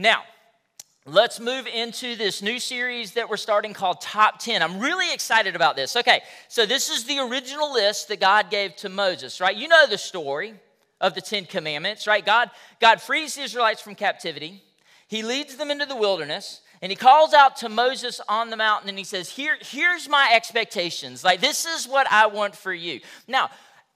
Now, 0.00 0.22
let's 1.04 1.38
move 1.38 1.66
into 1.66 2.16
this 2.16 2.40
new 2.40 2.58
series 2.58 3.12
that 3.12 3.28
we're 3.28 3.36
starting 3.36 3.74
called 3.74 4.00
Top 4.00 4.38
10. 4.38 4.62
I'm 4.62 4.80
really 4.80 5.12
excited 5.12 5.54
about 5.54 5.76
this. 5.76 5.94
Okay, 5.94 6.22
so 6.48 6.64
this 6.64 6.88
is 6.88 7.04
the 7.04 7.18
original 7.18 7.70
list 7.74 8.08
that 8.08 8.18
God 8.18 8.48
gave 8.48 8.74
to 8.76 8.88
Moses, 8.88 9.42
right? 9.42 9.54
You 9.54 9.68
know 9.68 9.86
the 9.86 9.98
story 9.98 10.54
of 11.02 11.14
the 11.14 11.20
Ten 11.20 11.44
Commandments, 11.44 12.06
right? 12.06 12.24
God, 12.24 12.50
God 12.80 13.02
frees 13.02 13.34
the 13.34 13.42
Israelites 13.42 13.82
from 13.82 13.94
captivity, 13.94 14.62
He 15.06 15.22
leads 15.22 15.56
them 15.56 15.70
into 15.70 15.84
the 15.84 15.96
wilderness. 15.96 16.62
And 16.82 16.90
he 16.90 16.96
calls 16.96 17.34
out 17.34 17.56
to 17.56 17.68
Moses 17.68 18.22
on 18.26 18.48
the 18.48 18.56
mountain 18.56 18.88
and 18.88 18.96
he 18.96 19.04
says, 19.04 19.28
Here, 19.28 19.58
Here's 19.60 20.08
my 20.08 20.30
expectations. 20.32 21.22
Like, 21.22 21.42
this 21.42 21.66
is 21.66 21.86
what 21.86 22.10
I 22.10 22.26
want 22.28 22.56
for 22.56 22.72
you. 22.72 23.00
Now, 23.28 23.50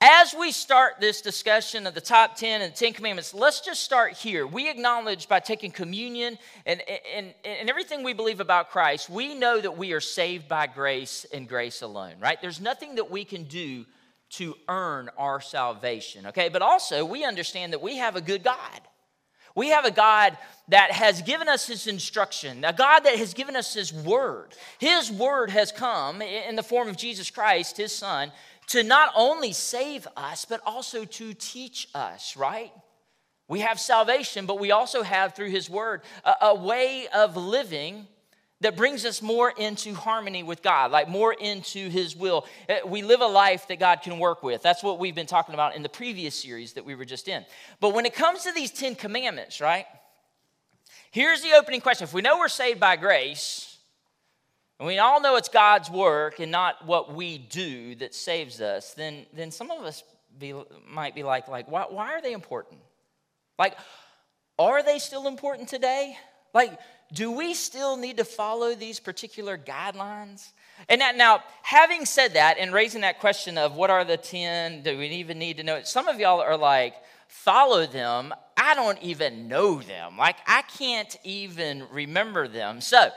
as 0.06 0.34
we 0.38 0.52
start 0.52 0.96
this 1.00 1.22
discussion 1.22 1.86
of 1.86 1.94
the 1.94 2.00
top 2.00 2.36
10 2.36 2.60
and 2.60 2.74
the 2.74 2.76
10 2.76 2.92
commandments, 2.92 3.32
let's 3.32 3.62
just 3.62 3.82
start 3.82 4.12
here. 4.12 4.46
We 4.46 4.68
acknowledge 4.68 5.28
by 5.28 5.40
taking 5.40 5.70
communion 5.70 6.36
and, 6.66 6.82
and, 7.14 7.32
and 7.42 7.70
everything 7.70 8.04
we 8.04 8.12
believe 8.12 8.38
about 8.38 8.68
Christ, 8.68 9.08
we 9.08 9.34
know 9.34 9.58
that 9.58 9.78
we 9.78 9.94
are 9.94 10.00
saved 10.00 10.46
by 10.46 10.66
grace 10.66 11.24
and 11.32 11.48
grace 11.48 11.80
alone, 11.80 12.16
right? 12.20 12.38
There's 12.38 12.60
nothing 12.60 12.96
that 12.96 13.10
we 13.10 13.24
can 13.24 13.44
do 13.44 13.86
to 14.32 14.54
earn 14.68 15.08
our 15.16 15.40
salvation, 15.40 16.26
okay? 16.26 16.50
But 16.50 16.60
also, 16.60 17.06
we 17.06 17.24
understand 17.24 17.72
that 17.72 17.80
we 17.80 17.96
have 17.96 18.14
a 18.14 18.20
good 18.20 18.42
God. 18.42 18.80
We 19.54 19.68
have 19.68 19.84
a 19.84 19.90
God 19.90 20.36
that 20.68 20.90
has 20.90 21.22
given 21.22 21.48
us 21.48 21.66
His 21.68 21.86
instruction, 21.86 22.64
a 22.64 22.72
God 22.72 23.00
that 23.00 23.16
has 23.16 23.34
given 23.34 23.54
us 23.54 23.72
His 23.72 23.92
word. 23.92 24.48
His 24.78 25.12
word 25.12 25.50
has 25.50 25.70
come 25.70 26.20
in 26.20 26.56
the 26.56 26.62
form 26.62 26.88
of 26.88 26.96
Jesus 26.96 27.30
Christ, 27.30 27.76
His 27.76 27.94
Son, 27.94 28.32
to 28.68 28.82
not 28.82 29.10
only 29.14 29.52
save 29.52 30.06
us, 30.16 30.44
but 30.44 30.60
also 30.64 31.04
to 31.04 31.34
teach 31.34 31.88
us, 31.94 32.36
right? 32.36 32.72
We 33.48 33.60
have 33.60 33.78
salvation, 33.78 34.46
but 34.46 34.58
we 34.58 34.70
also 34.70 35.02
have, 35.02 35.34
through 35.34 35.50
His 35.50 35.68
Word, 35.68 36.02
a, 36.24 36.34
a, 36.46 36.54
way 36.54 37.06
of 37.14 37.36
living 37.36 38.06
that 38.62 38.76
brings 38.76 39.04
us 39.04 39.20
more 39.20 39.50
into 39.50 39.92
harmony 39.94 40.42
with 40.42 40.62
God, 40.62 40.90
like 40.90 41.08
more 41.08 41.34
into 41.34 41.90
His 41.90 42.16
will. 42.16 42.46
Uh, 42.68 42.76
we 42.86 43.02
live 43.02 43.20
a 43.20 43.26
life 43.26 43.68
that 43.68 43.78
God 43.78 44.00
can 44.00 44.18
work 44.18 44.42
with. 44.42 44.62
That's 44.62 44.82
what 44.82 44.98
we've 44.98 45.14
been 45.14 45.26
talking 45.26 45.54
about 45.54 45.76
in 45.76 45.82
the 45.82 45.88
previous 45.90 46.34
series 46.34 46.72
that 46.72 46.86
we 46.86 46.94
were 46.94 47.04
just 47.04 47.28
in. 47.28 47.44
But 47.80 47.92
when 47.92 48.06
it 48.06 48.14
comes 48.14 48.44
to 48.44 48.52
these 48.52 48.70
Ten 48.70 48.94
Commandments, 48.94 49.60
right? 49.60 49.84
Here's 51.10 51.42
the 51.42 51.52
opening 51.52 51.82
question. 51.82 52.04
If 52.04 52.14
we 52.14 52.22
know 52.22 52.38
we're 52.38 52.48
saved 52.48 52.80
by 52.80 52.96
grace, 52.96 53.73
and 54.78 54.86
we 54.86 54.98
all 54.98 55.20
know 55.20 55.36
it's 55.36 55.48
God's 55.48 55.90
work 55.90 56.40
and 56.40 56.50
not 56.50 56.84
what 56.86 57.14
we 57.14 57.38
do 57.38 57.94
that 57.96 58.14
saves 58.14 58.60
us, 58.60 58.94
then, 58.94 59.26
then 59.32 59.50
some 59.50 59.70
of 59.70 59.84
us 59.84 60.02
be, 60.38 60.54
might 60.88 61.14
be 61.14 61.22
like, 61.22 61.48
like 61.48 61.70
why, 61.70 61.86
why 61.88 62.12
are 62.12 62.20
they 62.20 62.32
important? 62.32 62.80
Like, 63.58 63.76
are 64.58 64.82
they 64.82 64.98
still 64.98 65.28
important 65.28 65.68
today? 65.68 66.16
Like, 66.52 66.78
do 67.12 67.30
we 67.30 67.54
still 67.54 67.96
need 67.96 68.16
to 68.16 68.24
follow 68.24 68.74
these 68.74 68.98
particular 68.98 69.56
guidelines? 69.56 70.50
And 70.88 71.00
that, 71.00 71.16
now, 71.16 71.42
having 71.62 72.04
said 72.04 72.34
that 72.34 72.58
and 72.58 72.72
raising 72.72 73.02
that 73.02 73.20
question 73.20 73.58
of 73.58 73.76
what 73.76 73.90
are 73.90 74.04
the 74.04 74.16
10, 74.16 74.82
do 74.82 74.98
we 74.98 75.06
even 75.08 75.38
need 75.38 75.58
to 75.58 75.62
know? 75.62 75.76
it? 75.76 75.86
Some 75.86 76.08
of 76.08 76.18
y'all 76.18 76.40
are 76.40 76.56
like, 76.56 76.94
follow 77.28 77.86
them. 77.86 78.34
I 78.56 78.74
don't 78.74 79.00
even 79.02 79.46
know 79.48 79.80
them. 79.80 80.16
Like, 80.16 80.36
I 80.46 80.62
can't 80.62 81.16
even 81.22 81.84
remember 81.92 82.48
them. 82.48 82.80
So, 82.80 83.10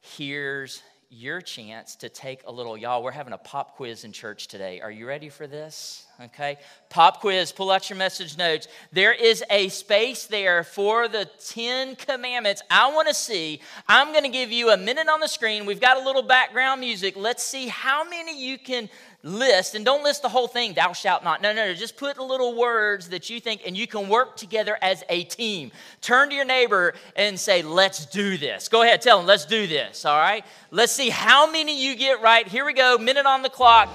here's 0.00 0.82
your 1.12 1.42
chance 1.42 1.94
to 1.96 2.08
take 2.08 2.40
a 2.46 2.50
little, 2.50 2.74
y'all, 2.74 3.02
we're 3.02 3.10
having 3.10 3.34
a 3.34 3.38
pop 3.38 3.76
quiz 3.76 4.04
in 4.04 4.12
church 4.12 4.48
today. 4.48 4.80
Are 4.80 4.90
you 4.90 5.06
ready 5.06 5.28
for 5.28 5.46
this? 5.46 6.06
Okay. 6.22 6.56
Pop 6.88 7.20
quiz, 7.20 7.52
pull 7.52 7.70
out 7.70 7.90
your 7.90 7.98
message 7.98 8.38
notes. 8.38 8.66
There 8.92 9.12
is 9.12 9.44
a 9.50 9.68
space 9.68 10.26
there 10.26 10.64
for 10.64 11.08
the 11.08 11.28
10 11.48 11.96
commandments. 11.96 12.62
I 12.70 12.90
want 12.92 13.08
to 13.08 13.14
see. 13.14 13.60
I'm 13.88 14.12
going 14.12 14.24
to 14.24 14.30
give 14.30 14.50
you 14.50 14.70
a 14.70 14.76
minute 14.78 15.06
on 15.08 15.20
the 15.20 15.26
screen. 15.26 15.66
We've 15.66 15.80
got 15.80 15.98
a 15.98 16.04
little 16.04 16.22
background 16.22 16.80
music. 16.80 17.14
Let's 17.14 17.42
see 17.42 17.68
how 17.68 18.08
many 18.08 18.42
you 18.42 18.56
can 18.56 18.88
list, 19.22 19.74
and 19.74 19.84
don't 19.84 20.02
list 20.02 20.22
the 20.22 20.28
whole 20.28 20.48
thing, 20.48 20.74
thou 20.74 20.92
shalt 20.92 21.22
not. 21.22 21.42
No, 21.42 21.52
no, 21.52 21.66
no. 21.66 21.74
Just 21.74 21.96
put 21.96 22.16
the 22.16 22.22
little 22.22 22.56
words 22.56 23.08
that 23.10 23.30
you 23.30 23.40
think, 23.40 23.62
and 23.66 23.76
you 23.76 23.86
can 23.86 24.08
work 24.08 24.36
together 24.36 24.76
as 24.82 25.04
a 25.08 25.24
team. 25.24 25.70
Turn 26.00 26.28
to 26.30 26.34
your 26.34 26.44
neighbor 26.44 26.94
and 27.14 27.38
say, 27.38 27.62
let's 27.62 28.06
do 28.06 28.36
this. 28.36 28.68
Go 28.68 28.82
ahead, 28.82 29.00
tell 29.00 29.18
them, 29.18 29.26
let's 29.26 29.44
do 29.44 29.66
this, 29.66 30.04
all 30.04 30.18
right? 30.18 30.44
Let's 30.70 30.92
see 30.92 31.08
how 31.08 31.50
many 31.50 31.80
you 31.80 31.94
get 31.94 32.20
right. 32.20 32.46
Here 32.46 32.64
we 32.64 32.72
go, 32.72 32.98
minute 32.98 33.26
on 33.26 33.42
the 33.42 33.50
clock. 33.50 33.88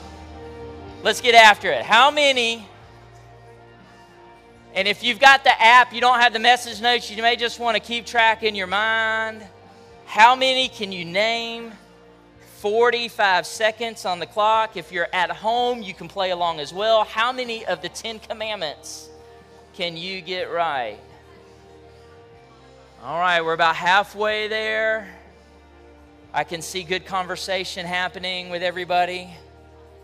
Let's 1.04 1.22
get 1.22 1.36
after 1.36 1.72
it. 1.72 1.84
How 1.84 2.10
many? 2.10 2.68
And 4.74 4.88
if 4.88 5.04
you've 5.04 5.20
got 5.20 5.44
the 5.44 5.62
app, 5.62 5.94
you 5.94 6.02
don't 6.02 6.20
have 6.20 6.34
the 6.34 6.40
message 6.40 6.82
notes, 6.82 7.12
you 7.12 7.22
may 7.22 7.36
just 7.36 7.60
want 7.60 7.76
to 7.76 7.82
keep 7.82 8.06
track 8.06 8.44
in 8.44 8.56
your 8.56 8.68
mind. 8.68 9.44
How 10.06 10.36
many 10.36 10.70
can 10.70 10.92
you 10.92 11.04
name? 11.04 11.74
45 12.58 13.46
seconds 13.46 14.06
on 14.06 14.20
the 14.20 14.26
clock. 14.26 14.78
If 14.78 14.92
you're 14.92 15.08
at 15.14 15.30
home, 15.30 15.82
you 15.82 15.94
can 15.94 16.08
play 16.08 16.32
along 16.32 16.60
as 16.60 16.74
well. 16.74 17.04
How 17.04 17.32
many 17.32 17.66
of 17.66 17.82
the 17.82 17.90
10 17.90 18.20
commandments 18.20 19.10
can 19.74 19.96
you 19.96 20.22
get 20.22 20.52
right? 20.52 20.98
All 23.04 23.20
right, 23.20 23.42
we're 23.42 23.54
about 23.54 23.76
halfway 23.76 24.48
there. 24.48 25.08
I 26.34 26.44
can 26.44 26.62
see 26.62 26.84
good 26.84 27.06
conversation 27.06 27.86
happening 27.86 28.50
with 28.50 28.64
everybody. 28.64 29.30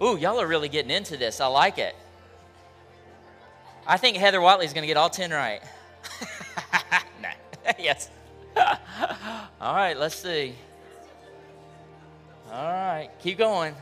Ooh, 0.01 0.15
y'all 0.17 0.39
are 0.39 0.47
really 0.47 0.69
getting 0.69 0.91
into 0.91 1.17
this. 1.17 1.41
I 1.41 1.47
like 1.47 1.79
it. 1.79 1.95
I 3.87 3.97
think 3.97 4.17
Heather 4.17 4.41
Watley's 4.41 4.73
going 4.73 4.83
to 4.83 4.87
get 4.87 4.97
all 4.97 5.09
10 5.09 5.31
right. 5.31 5.61
yes. 7.79 8.09
all 9.61 9.75
right, 9.75 9.97
let's 9.97 10.15
see. 10.15 10.55
All 12.53 12.71
right, 12.71 13.09
keep 13.17 13.39
going. 13.39 13.73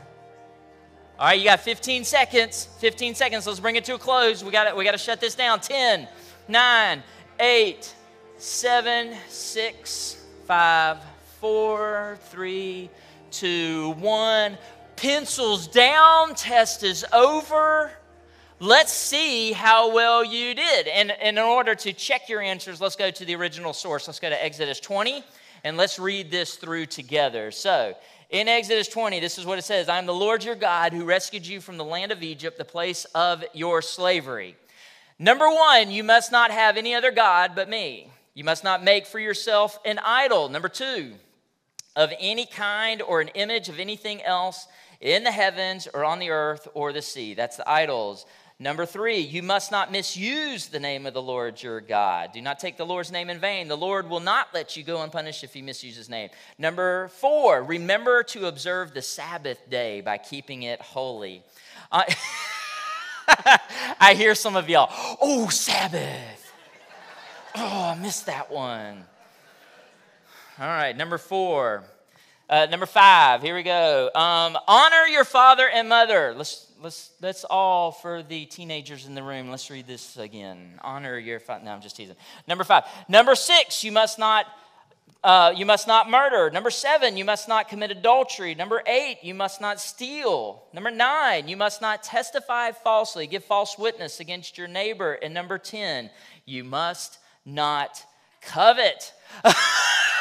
All 1.18 1.26
right, 1.26 1.38
you 1.38 1.44
got 1.44 1.60
15 1.60 2.04
seconds. 2.04 2.70
15 2.78 3.14
seconds. 3.14 3.46
Let's 3.46 3.60
bring 3.60 3.76
it 3.76 3.84
to 3.84 3.96
a 3.96 3.98
close. 3.98 4.42
We 4.42 4.50
got 4.50 4.70
to, 4.70 4.74
we 4.74 4.82
got 4.82 4.92
to 4.92 4.98
shut 4.98 5.20
this 5.20 5.34
down. 5.34 5.60
10, 5.60 6.08
9, 6.48 7.02
8, 7.38 7.94
7, 8.38 9.14
6, 9.28 10.24
5, 10.46 10.98
4, 11.38 12.18
3, 12.22 12.90
2, 13.30 13.90
1. 13.90 14.58
Pencils 14.96 15.66
down. 15.66 16.34
Test 16.34 16.82
is 16.82 17.04
over. 17.12 17.90
Let's 18.58 18.94
see 18.94 19.52
how 19.52 19.94
well 19.94 20.24
you 20.24 20.54
did. 20.54 20.88
And, 20.88 21.10
and 21.10 21.36
in 21.36 21.44
order 21.44 21.74
to 21.74 21.92
check 21.92 22.30
your 22.30 22.40
answers, 22.40 22.80
let's 22.80 22.96
go 22.96 23.10
to 23.10 23.24
the 23.26 23.34
original 23.34 23.74
source. 23.74 24.08
Let's 24.08 24.18
go 24.18 24.30
to 24.30 24.42
Exodus 24.42 24.80
20 24.80 25.22
and 25.64 25.76
let's 25.76 25.98
read 25.98 26.30
this 26.30 26.56
through 26.56 26.86
together. 26.86 27.50
So, 27.50 27.94
in 28.32 28.48
Exodus 28.48 28.88
20, 28.88 29.20
this 29.20 29.36
is 29.36 29.44
what 29.44 29.58
it 29.58 29.62
says 29.62 29.88
I 29.88 29.98
am 29.98 30.06
the 30.06 30.14
Lord 30.14 30.42
your 30.42 30.54
God 30.54 30.92
who 30.92 31.04
rescued 31.04 31.46
you 31.46 31.60
from 31.60 31.76
the 31.76 31.84
land 31.84 32.10
of 32.10 32.22
Egypt, 32.22 32.58
the 32.58 32.64
place 32.64 33.04
of 33.14 33.44
your 33.52 33.82
slavery. 33.82 34.56
Number 35.18 35.48
one, 35.48 35.90
you 35.90 36.02
must 36.02 36.32
not 36.32 36.50
have 36.50 36.76
any 36.76 36.94
other 36.94 37.12
God 37.12 37.52
but 37.54 37.68
me. 37.68 38.10
You 38.34 38.42
must 38.42 38.64
not 38.64 38.82
make 38.82 39.06
for 39.06 39.20
yourself 39.20 39.78
an 39.84 40.00
idol. 40.02 40.48
Number 40.48 40.70
two, 40.70 41.12
of 41.94 42.10
any 42.18 42.46
kind 42.46 43.02
or 43.02 43.20
an 43.20 43.28
image 43.28 43.68
of 43.68 43.78
anything 43.78 44.22
else 44.22 44.66
in 45.02 45.24
the 45.24 45.30
heavens 45.30 45.86
or 45.92 46.02
on 46.02 46.18
the 46.18 46.30
earth 46.30 46.66
or 46.72 46.92
the 46.92 47.02
sea. 47.02 47.34
That's 47.34 47.58
the 47.58 47.68
idols. 47.68 48.24
Number 48.62 48.86
three, 48.86 49.18
you 49.18 49.42
must 49.42 49.72
not 49.72 49.90
misuse 49.90 50.68
the 50.68 50.78
name 50.78 51.04
of 51.04 51.14
the 51.14 51.20
Lord 51.20 51.60
your 51.60 51.80
God. 51.80 52.30
Do 52.32 52.40
not 52.40 52.60
take 52.60 52.76
the 52.76 52.86
Lord's 52.86 53.10
name 53.10 53.28
in 53.28 53.40
vain. 53.40 53.66
The 53.66 53.76
Lord 53.76 54.08
will 54.08 54.20
not 54.20 54.54
let 54.54 54.76
you 54.76 54.84
go 54.84 55.02
unpunished 55.02 55.42
if 55.42 55.56
you 55.56 55.64
misuse 55.64 55.96
his 55.96 56.08
name. 56.08 56.30
Number 56.58 57.08
four, 57.08 57.64
remember 57.64 58.22
to 58.22 58.46
observe 58.46 58.94
the 58.94 59.02
Sabbath 59.02 59.68
day 59.68 60.00
by 60.00 60.16
keeping 60.16 60.62
it 60.62 60.80
holy. 60.80 61.42
Uh, 61.90 62.04
I 64.00 64.14
hear 64.16 64.36
some 64.36 64.54
of 64.54 64.68
y'all, 64.68 64.90
oh, 65.20 65.48
Sabbath. 65.48 66.52
Oh, 67.56 67.94
I 67.96 68.00
missed 68.00 68.26
that 68.26 68.48
one. 68.48 69.02
All 70.60 70.68
right, 70.68 70.96
number 70.96 71.18
four. 71.18 71.82
Uh, 72.48 72.66
number 72.70 72.86
five, 72.86 73.42
here 73.42 73.54
we 73.54 73.62
go. 73.62 74.10
Um, 74.14 74.58
honor 74.68 75.06
your 75.06 75.24
father 75.24 75.68
and 75.68 75.88
mother. 75.88 76.34
Let's 76.36 76.66
let's 76.82 77.10
let's 77.20 77.44
all 77.44 77.92
for 77.92 78.22
the 78.22 78.44
teenagers 78.46 79.06
in 79.06 79.14
the 79.14 79.22
room. 79.22 79.50
Let's 79.50 79.70
read 79.70 79.86
this 79.86 80.16
again. 80.16 80.78
Honor 80.82 81.18
your 81.18 81.40
father. 81.40 81.64
No, 81.64 81.72
I'm 81.72 81.80
just 81.80 81.96
teasing. 81.96 82.16
Number 82.46 82.64
five. 82.64 82.84
Number 83.08 83.34
six, 83.34 83.84
you 83.84 83.92
must 83.92 84.18
not. 84.18 84.46
Uh, 85.24 85.54
you 85.56 85.64
must 85.64 85.86
not 85.86 86.10
murder. 86.10 86.50
Number 86.50 86.70
seven, 86.70 87.16
you 87.16 87.24
must 87.24 87.46
not 87.46 87.68
commit 87.68 87.92
adultery. 87.92 88.56
Number 88.56 88.82
eight, 88.88 89.18
you 89.22 89.34
must 89.34 89.60
not 89.60 89.78
steal. 89.80 90.64
Number 90.72 90.90
nine, 90.90 91.46
you 91.46 91.56
must 91.56 91.80
not 91.80 92.02
testify 92.02 92.72
falsely, 92.72 93.28
give 93.28 93.44
false 93.44 93.78
witness 93.78 94.18
against 94.18 94.58
your 94.58 94.66
neighbor. 94.66 95.12
And 95.12 95.32
number 95.32 95.58
10, 95.58 96.10
you 96.44 96.64
must 96.64 97.18
not 97.46 98.04
covet. 98.40 99.12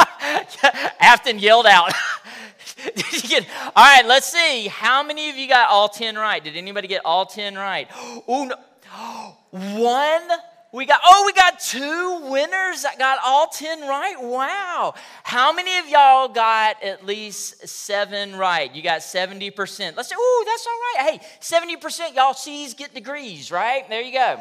Afton 1.00 1.38
yelled 1.38 1.66
out. 1.66 1.92
get, 3.30 3.46
all 3.76 3.84
right, 3.84 4.06
let's 4.06 4.30
see. 4.30 4.68
How 4.68 5.02
many 5.02 5.30
of 5.30 5.36
you 5.36 5.48
got 5.48 5.70
all 5.70 5.88
10 5.88 6.16
right? 6.16 6.42
Did 6.42 6.56
anybody 6.56 6.88
get 6.88 7.02
all 7.04 7.26
10 7.26 7.54
right? 7.54 7.88
Oh, 8.28 8.44
no. 8.44 8.56
One 9.50 10.28
We 10.72 10.86
got, 10.86 11.00
oh, 11.04 11.24
we 11.26 11.32
got 11.32 11.58
two 11.58 12.20
winners 12.30 12.82
that 12.82 12.96
got 12.96 13.18
all 13.24 13.48
10 13.48 13.88
right. 13.88 14.14
Wow. 14.20 14.94
How 15.24 15.52
many 15.52 15.78
of 15.78 15.88
y'all 15.88 16.28
got 16.28 16.82
at 16.82 17.04
least 17.04 17.66
seven 17.66 18.36
right? 18.36 18.72
You 18.72 18.82
got 18.82 19.00
70%. 19.00 19.96
Let's 19.96 20.08
say, 20.08 20.14
oh, 20.16 20.44
that's 20.46 20.66
all 20.66 21.04
right. 21.04 21.20
Hey, 21.20 21.26
70% 21.40 22.14
y'all 22.14 22.34
C's 22.34 22.74
get 22.74 22.94
degrees, 22.94 23.50
right? 23.50 23.88
There 23.88 24.00
you 24.00 24.12
go. 24.12 24.40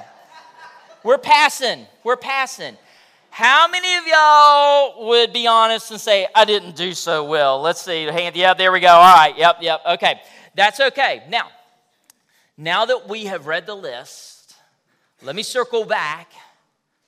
We're 1.04 1.18
passing. 1.18 1.88
We're 2.04 2.18
passing. 2.18 2.78
How 3.30 3.68
many 3.68 3.96
of 3.96 4.08
y'all 4.08 5.08
would 5.08 5.32
be 5.32 5.48
honest 5.48 5.92
and 5.92 6.02
say, 6.02 6.28
I 6.36 6.46
didn't 6.46 6.76
do 6.76 6.94
so 6.94 7.24
well? 7.24 7.62
Let's 7.62 7.82
see. 7.82 8.04
Hand, 8.04 8.36
yeah, 8.36 8.54
there 8.54 8.72
we 8.72 8.80
go. 8.80 8.88
All 8.88 9.16
right. 9.16 9.38
Yep, 9.38 9.58
yep. 9.62 9.82
Okay. 9.86 10.20
That's 10.56 10.80
okay. 10.80 11.24
Now, 11.30 11.48
now 12.58 12.86
that 12.86 13.08
we 13.08 13.26
have 13.26 13.48
read 13.48 13.66
the 13.66 13.76
list, 13.76 14.56
let 15.22 15.36
me 15.36 15.44
circle 15.44 15.86
back 15.86 16.32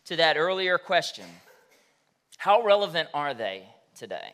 to 0.05 0.15
that 0.17 0.37
earlier 0.37 0.77
question. 0.77 1.25
How 2.37 2.63
relevant 2.63 3.09
are 3.13 3.33
they 3.33 3.63
today? 3.95 4.33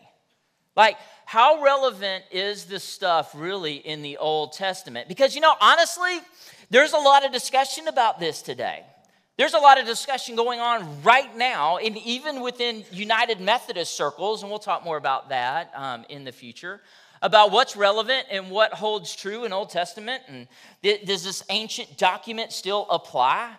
Like, 0.75 0.97
how 1.25 1.63
relevant 1.63 2.23
is 2.31 2.65
this 2.65 2.83
stuff 2.83 3.31
really 3.33 3.75
in 3.75 4.01
the 4.01 4.17
Old 4.17 4.53
Testament? 4.53 5.07
Because, 5.07 5.33
you 5.35 5.41
know, 5.41 5.55
honestly, 5.59 6.19
there's 6.69 6.93
a 6.93 6.97
lot 6.97 7.25
of 7.25 7.31
discussion 7.31 7.87
about 7.87 8.19
this 8.19 8.41
today. 8.41 8.83
There's 9.37 9.53
a 9.53 9.59
lot 9.59 9.79
of 9.79 9.85
discussion 9.85 10.35
going 10.35 10.59
on 10.59 11.03
right 11.03 11.37
now, 11.37 11.77
and 11.77 11.95
even 11.97 12.41
within 12.41 12.83
United 12.91 13.39
Methodist 13.39 13.95
circles, 13.95 14.41
and 14.41 14.49
we'll 14.49 14.57
talk 14.57 14.83
more 14.83 14.97
about 14.97 15.29
that 15.29 15.71
um, 15.75 16.05
in 16.09 16.23
the 16.23 16.31
future, 16.31 16.81
about 17.21 17.51
what's 17.51 17.75
relevant 17.75 18.25
and 18.31 18.49
what 18.49 18.73
holds 18.73 19.15
true 19.15 19.45
in 19.45 19.53
Old 19.53 19.69
Testament. 19.69 20.23
And 20.27 20.47
does 20.81 21.23
this 21.23 21.43
ancient 21.49 21.97
document 21.99 22.51
still 22.51 22.87
apply? 22.89 23.51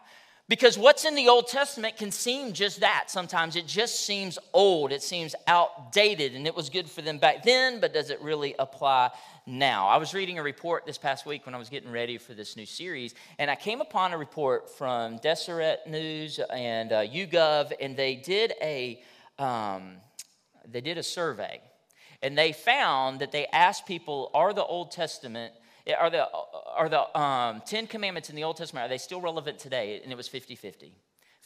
Because 0.48 0.76
what's 0.76 1.04
in 1.04 1.14
the 1.14 1.28
Old 1.28 1.46
Testament 1.46 1.96
can 1.96 2.10
seem 2.10 2.54
just 2.54 2.80
that 2.80 3.04
sometimes. 3.06 3.54
It 3.54 3.68
just 3.68 4.04
seems 4.04 4.36
old, 4.52 4.90
it 4.90 5.02
seems 5.02 5.36
outdated, 5.46 6.34
and 6.34 6.44
it 6.44 6.56
was 6.56 6.70
good 6.70 6.90
for 6.90 7.02
them 7.02 7.18
back 7.18 7.44
then, 7.44 7.78
but 7.78 7.94
does 7.94 8.10
it 8.10 8.20
really 8.20 8.56
apply 8.58 9.10
now? 9.48 9.88
I 9.88 9.96
was 9.96 10.14
reading 10.14 10.38
a 10.38 10.42
report 10.42 10.86
this 10.86 10.98
past 10.98 11.26
week 11.26 11.46
when 11.46 11.54
I 11.54 11.58
was 11.58 11.68
getting 11.68 11.90
ready 11.90 12.18
for 12.18 12.34
this 12.34 12.56
new 12.56 12.66
series, 12.66 13.14
and 13.38 13.50
I 13.50 13.56
came 13.56 13.80
upon 13.80 14.12
a 14.12 14.18
report 14.18 14.70
from 14.76 15.16
Deseret 15.18 15.86
News 15.88 16.38
and 16.50 16.92
uh, 16.92 17.00
YouGov, 17.00 17.72
and 17.80 17.96
they 17.96 18.14
did 18.14 18.52
a 18.62 19.02
um, 19.38 19.94
they 20.70 20.80
did 20.80 20.98
a 20.98 21.02
survey, 21.02 21.60
and 22.22 22.36
they 22.36 22.52
found 22.52 23.20
that 23.20 23.32
they 23.32 23.46
asked 23.46 23.86
people, 23.86 24.30
"Are 24.34 24.52
the 24.52 24.64
Old 24.64 24.90
Testament 24.90 25.54
are 25.98 26.10
the, 26.10 26.28
are 26.76 26.88
the 26.88 27.18
um, 27.18 27.62
Ten 27.64 27.86
Commandments 27.86 28.28
in 28.28 28.36
the 28.36 28.44
Old 28.44 28.56
Testament, 28.56 28.84
are 28.84 28.88
they 28.88 28.98
still 28.98 29.20
relevant 29.20 29.58
today? 29.58 30.00
And 30.02 30.12
it 30.12 30.16
was 30.16 30.28
50 30.28 30.54
50. 30.54 30.94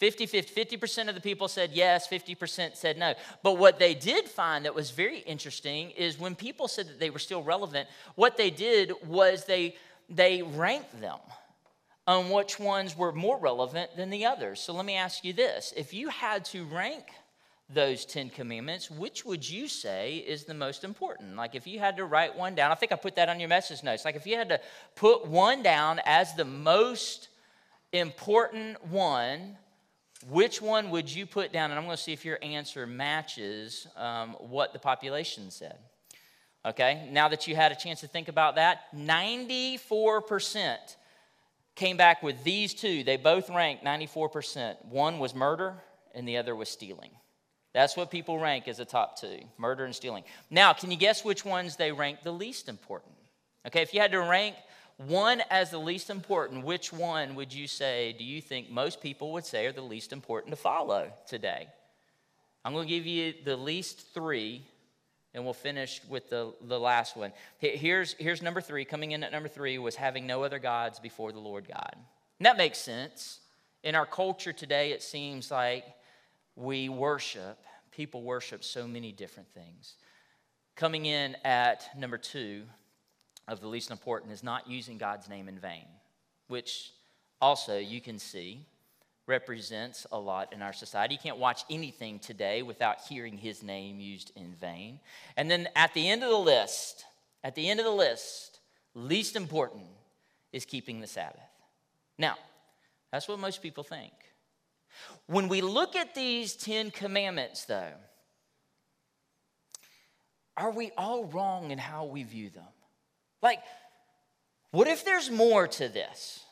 50 0.03 0.27
50 0.27 0.77
percent 0.79 1.09
of 1.09 1.15
the 1.15 1.21
people 1.21 1.47
said 1.47 1.71
yes, 1.73 2.09
50% 2.09 2.75
said 2.75 2.99
no. 2.99 3.15
But 3.45 3.57
what 3.57 3.79
they 3.79 3.95
did 3.95 4.29
find 4.29 4.65
that 4.65 4.75
was 4.75 4.91
very 4.91 5.21
interesting 5.21 5.91
is 5.91 6.19
when 6.19 6.35
people 6.35 6.67
said 6.67 6.89
that 6.89 6.99
they 6.99 7.09
were 7.09 7.21
still 7.21 7.41
relevant, 7.41 7.89
what 8.17 8.37
they 8.37 8.51
did 8.51 8.91
was 9.07 9.45
they, 9.45 9.77
they 10.11 10.43
ranked 10.43 11.01
them 11.01 11.21
on 12.09 12.31
which 12.31 12.59
ones 12.59 12.97
were 12.97 13.13
more 13.13 13.39
relevant 13.39 13.97
than 13.97 14.11
the 14.11 14.27
others. 14.27 14.59
So 14.61 14.73
let 14.73 14.87
me 14.87 14.97
ask 14.97 15.25
you 15.25 15.33
this 15.35 15.73
if 15.77 15.95
you 15.95 16.09
had 16.09 16.45
to 16.47 16.65
rank 16.65 17.05
those 17.71 18.05
10 18.05 18.31
commandments, 18.31 18.91
which 18.91 19.25
would 19.25 19.49
you 19.49 19.69
say 19.69 20.17
is 20.17 20.47
the 20.47 20.53
most 20.53 20.83
important? 20.83 21.37
Like 21.37 21.55
if 21.55 21.65
you 21.65 21.79
had 21.79 21.97
to 21.99 22.07
write 22.07 22.37
one 22.37 22.57
down, 22.57 22.73
I 22.73 22.75
think 22.75 22.91
I 22.91 22.97
put 22.97 23.15
that 23.15 23.29
on 23.29 23.39
your 23.39 23.49
message 23.49 23.85
notes. 23.85 24.05
Like 24.05 24.17
if 24.17 24.27
you 24.27 24.35
had 24.35 24.49
to 24.49 24.61
put 24.97 25.29
one 25.29 25.63
down 25.63 26.01
as 26.05 26.35
the 26.35 26.45
most 26.45 27.29
important 27.93 28.85
one, 28.87 29.59
which 30.29 30.63
one 30.63 30.91
would 30.91 31.13
you 31.13 31.27
put 31.27 31.53
down? 31.53 31.71
And 31.71 31.79
I'm 31.79 31.85
going 31.85 31.97
to 31.97 32.03
see 32.03 32.13
if 32.13 32.25
your 32.25 32.39
answer 32.43 32.87
matches 32.87 33.87
um, 33.97 34.31
what 34.41 34.73
the 34.73 34.79
population 34.79 35.51
said. 35.51 35.79
Okay, 36.65 37.09
now 37.11 37.29
that 37.29 37.49
you 37.49 37.57
had 37.57 37.73
a 37.73 37.75
chance 37.75 38.01
to 38.01 38.07
think 38.07 38.29
about 38.29 38.55
that, 38.55 38.95
94% 38.95 40.77
came 41.75 41.97
back 41.97 42.23
with 42.23 42.45
these 42.45 42.73
two. 42.73 43.03
They 43.03 43.17
both 43.17 43.51
ranked 43.51 43.85
94%. 43.85 44.85
One 44.85 45.19
was 45.19 45.35
murder, 45.35 45.75
and 46.15 46.29
the 46.29 46.37
other 46.37 46.55
was 46.55 46.69
stealing. 46.69 47.11
That's 47.73 47.97
what 47.97 48.11
people 48.11 48.39
rank 48.39 48.69
as 48.69 48.77
the 48.77 48.85
top 48.85 49.19
two 49.19 49.41
murder 49.59 49.85
and 49.85 49.95
stealing. 49.95 50.25
Now, 50.51 50.73
can 50.73 50.91
you 50.91 50.97
guess 50.97 51.25
which 51.25 51.45
ones 51.45 51.77
they 51.77 51.91
rank 51.91 52.23
the 52.23 52.33
least 52.33 52.69
important? 52.69 53.15
Okay, 53.67 53.83
if 53.83 53.95
you 53.95 54.01
had 54.01 54.13
to 54.13 54.21
rank 54.21 54.55
one 54.99 55.43
as 55.51 55.71
the 55.71 55.79
least 55.79 56.11
important, 56.11 56.65
which 56.65 56.93
one 56.93 57.35
would 57.35 57.53
you 57.53 57.67
say 57.67 58.15
do 58.17 58.25
you 58.25 58.41
think 58.41 58.71
most 58.71 59.01
people 59.01 59.33
would 59.33 59.45
say 59.45 59.67
are 59.67 59.73
the 59.73 59.81
least 59.81 60.13
important 60.13 60.53
to 60.53 60.61
follow 60.61 61.13
today? 61.27 61.69
I'm 62.65 62.73
going 62.73 62.87
to 62.87 62.95
give 62.95 63.07
you 63.07 63.35
the 63.45 63.57
least 63.57 64.15
three, 64.15 64.63
and 65.35 65.45
we'll 65.45 65.53
finish 65.53 66.01
with 66.09 66.31
the, 66.31 66.53
the 66.63 66.79
last 66.79 67.17
one. 67.17 67.33
Here's, 67.59 68.13
here's 68.15 68.41
number 68.41 68.61
three. 68.61 68.85
Coming 68.85 69.13
in 69.13 69.25
at 69.25 69.33
number 69.33 69.49
three 69.49 69.79
was 69.79 69.97
having 69.97 70.27
no 70.27 70.45
other 70.45 70.61
gods 70.61 71.01
before 71.01 71.33
the 71.33 71.41
Lord 71.41 71.67
God. 71.67 71.97
And 72.39 72.47
that 72.47 72.57
makes 72.57 72.79
sense. 72.79 73.41
In 73.83 73.97
our 73.97 74.07
culture 74.07 74.53
today, 74.53 74.93
it 74.93 75.03
seems 75.03 75.51
like 75.51 75.85
we 76.55 76.89
worship, 76.89 77.59
people 77.91 78.23
worship 78.23 78.63
so 78.63 78.87
many 78.87 79.11
different 79.11 79.49
things. 79.51 79.95
Coming 80.77 81.07
in 81.07 81.37
at 81.45 81.99
number 81.99 82.19
two 82.19 82.63
of 83.53 83.61
the 83.61 83.69
least 83.69 83.91
important 83.91 84.33
is 84.33 84.43
not 84.43 84.69
using 84.69 84.99
God's 84.99 85.29
name 85.29 85.49
in 85.49 85.59
vain, 85.59 85.87
which 86.49 86.91
also 87.41 87.79
you 87.79 88.01
can 88.01 88.19
see 88.19 88.67
represents 89.27 90.07
a 90.11 90.19
lot 90.19 90.53
in 90.53 90.63
our 90.63 90.73
society. 90.73 91.15
You 91.15 91.21
can't 91.23 91.39
watch 91.39 91.63
anything 91.71 92.19
today 92.19 92.63
without 92.63 93.03
hearing 93.09 93.37
his 93.37 93.63
name 93.63 94.01
used 94.01 94.33
in 94.35 94.55
vain. 94.55 94.99
And 95.37 95.51
then 95.51 95.69
at 95.77 95.95
the 95.95 96.09
end 96.09 96.25
of 96.25 96.31
the 96.31 96.37
list, 96.37 97.05
at 97.45 97.55
the 97.55 97.69
end 97.69 97.79
of 97.79 97.87
the 97.87 97.93
list, 97.93 98.59
least 98.95 99.37
important 99.37 99.87
is 100.53 100.65
keeping 100.65 101.01
the 101.01 101.07
Sabbath. 101.07 101.41
Now, 102.19 102.37
that's 103.13 103.29
what 103.29 103.39
most 103.39 103.63
people 103.63 103.85
think. 103.85 104.13
When 105.27 105.49
we 105.49 105.61
look 105.61 105.95
at 105.95 106.15
these 106.15 106.55
Ten 106.55 106.91
Commandments, 106.91 107.65
though, 107.65 107.93
are 110.57 110.71
we 110.71 110.91
all 110.99 111.25
wrong 111.27 111.71
in 111.71 111.79
how 111.79 112.05
we 112.05 112.25
view 112.25 112.51
them? 112.51 112.65
Like, 113.43 113.61
what 114.71 114.89
if 114.89 115.05
there's 115.05 115.31
more 115.31 115.67
to 115.67 115.89
this? 115.89 116.43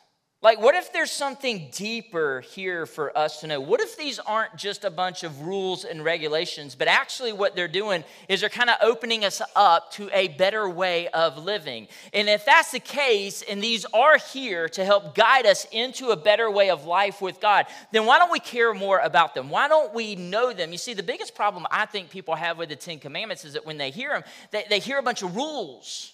Like, 0.43 0.59
what 0.59 0.73
if 0.73 0.91
there's 0.91 1.11
something 1.11 1.69
deeper 1.71 2.41
here 2.41 2.87
for 2.87 3.15
us 3.15 3.41
to 3.41 3.47
know? 3.47 3.61
What 3.61 3.79
if 3.79 3.95
these 3.95 4.17
aren't 4.17 4.55
just 4.55 4.83
a 4.83 4.89
bunch 4.89 5.23
of 5.23 5.41
rules 5.41 5.85
and 5.85 6.03
regulations, 6.03 6.73
but 6.73 6.87
actually 6.87 7.31
what 7.31 7.55
they're 7.55 7.67
doing 7.67 8.03
is 8.27 8.41
they're 8.41 8.49
kind 8.49 8.71
of 8.71 8.77
opening 8.81 9.23
us 9.23 9.39
up 9.55 9.91
to 9.93 10.09
a 10.11 10.29
better 10.29 10.67
way 10.67 11.09
of 11.09 11.37
living? 11.37 11.87
And 12.11 12.27
if 12.27 12.43
that's 12.43 12.71
the 12.71 12.79
case, 12.79 13.43
and 13.43 13.63
these 13.63 13.85
are 13.93 14.17
here 14.17 14.67
to 14.69 14.83
help 14.83 15.13
guide 15.13 15.45
us 15.45 15.67
into 15.71 16.09
a 16.09 16.15
better 16.15 16.49
way 16.49 16.71
of 16.71 16.85
life 16.85 17.21
with 17.21 17.39
God, 17.39 17.67
then 17.91 18.07
why 18.07 18.17
don't 18.17 18.31
we 18.31 18.39
care 18.39 18.73
more 18.73 18.97
about 18.97 19.35
them? 19.35 19.51
Why 19.51 19.67
don't 19.67 19.93
we 19.93 20.15
know 20.15 20.53
them? 20.53 20.71
You 20.71 20.79
see, 20.79 20.95
the 20.95 21.03
biggest 21.03 21.35
problem 21.35 21.67
I 21.69 21.85
think 21.85 22.09
people 22.09 22.33
have 22.33 22.57
with 22.57 22.69
the 22.69 22.75
Ten 22.75 22.97
Commandments 22.97 23.45
is 23.45 23.53
that 23.53 23.67
when 23.67 23.77
they 23.77 23.91
hear 23.91 24.09
them, 24.09 24.23
they, 24.49 24.65
they 24.67 24.79
hear 24.79 24.97
a 24.97 25.03
bunch 25.03 25.21
of 25.21 25.35
rules. 25.35 26.13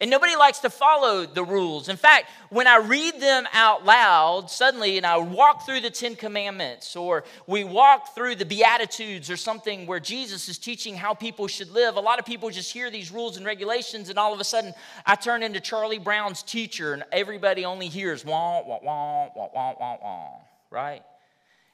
And 0.00 0.10
nobody 0.10 0.36
likes 0.36 0.60
to 0.60 0.70
follow 0.70 1.26
the 1.26 1.42
rules. 1.42 1.88
In 1.88 1.96
fact, 1.96 2.30
when 2.50 2.66
I 2.66 2.76
read 2.76 3.20
them 3.20 3.46
out 3.52 3.84
loud, 3.84 4.50
suddenly, 4.50 4.96
and 4.96 5.04
I 5.04 5.16
walk 5.18 5.66
through 5.66 5.80
the 5.80 5.90
Ten 5.90 6.14
Commandments, 6.14 6.94
or 6.94 7.24
we 7.46 7.64
walk 7.64 8.14
through 8.14 8.36
the 8.36 8.44
Beatitudes 8.44 9.30
or 9.30 9.36
something 9.36 9.86
where 9.86 9.98
Jesus 9.98 10.48
is 10.48 10.58
teaching 10.58 10.94
how 10.94 11.14
people 11.14 11.48
should 11.48 11.70
live, 11.72 11.96
a 11.96 12.00
lot 12.00 12.18
of 12.18 12.24
people 12.24 12.50
just 12.50 12.72
hear 12.72 12.90
these 12.90 13.10
rules 13.10 13.36
and 13.36 13.46
regulations, 13.46 14.08
and 14.08 14.18
all 14.18 14.32
of 14.32 14.40
a 14.40 14.44
sudden, 14.44 14.72
I 15.04 15.14
turn 15.14 15.42
into 15.42 15.60
Charlie 15.60 15.98
Brown's 15.98 16.42
teacher, 16.42 16.92
and 16.92 17.04
everybody 17.10 17.64
only 17.64 17.88
hears 17.88 18.24
wah, 18.24 18.62
wah, 18.62 18.78
wah, 18.82 19.28
wah, 19.34 19.48
wah, 19.54 19.74
wah, 19.80 19.96
wah, 20.02 20.30
right? 20.70 21.02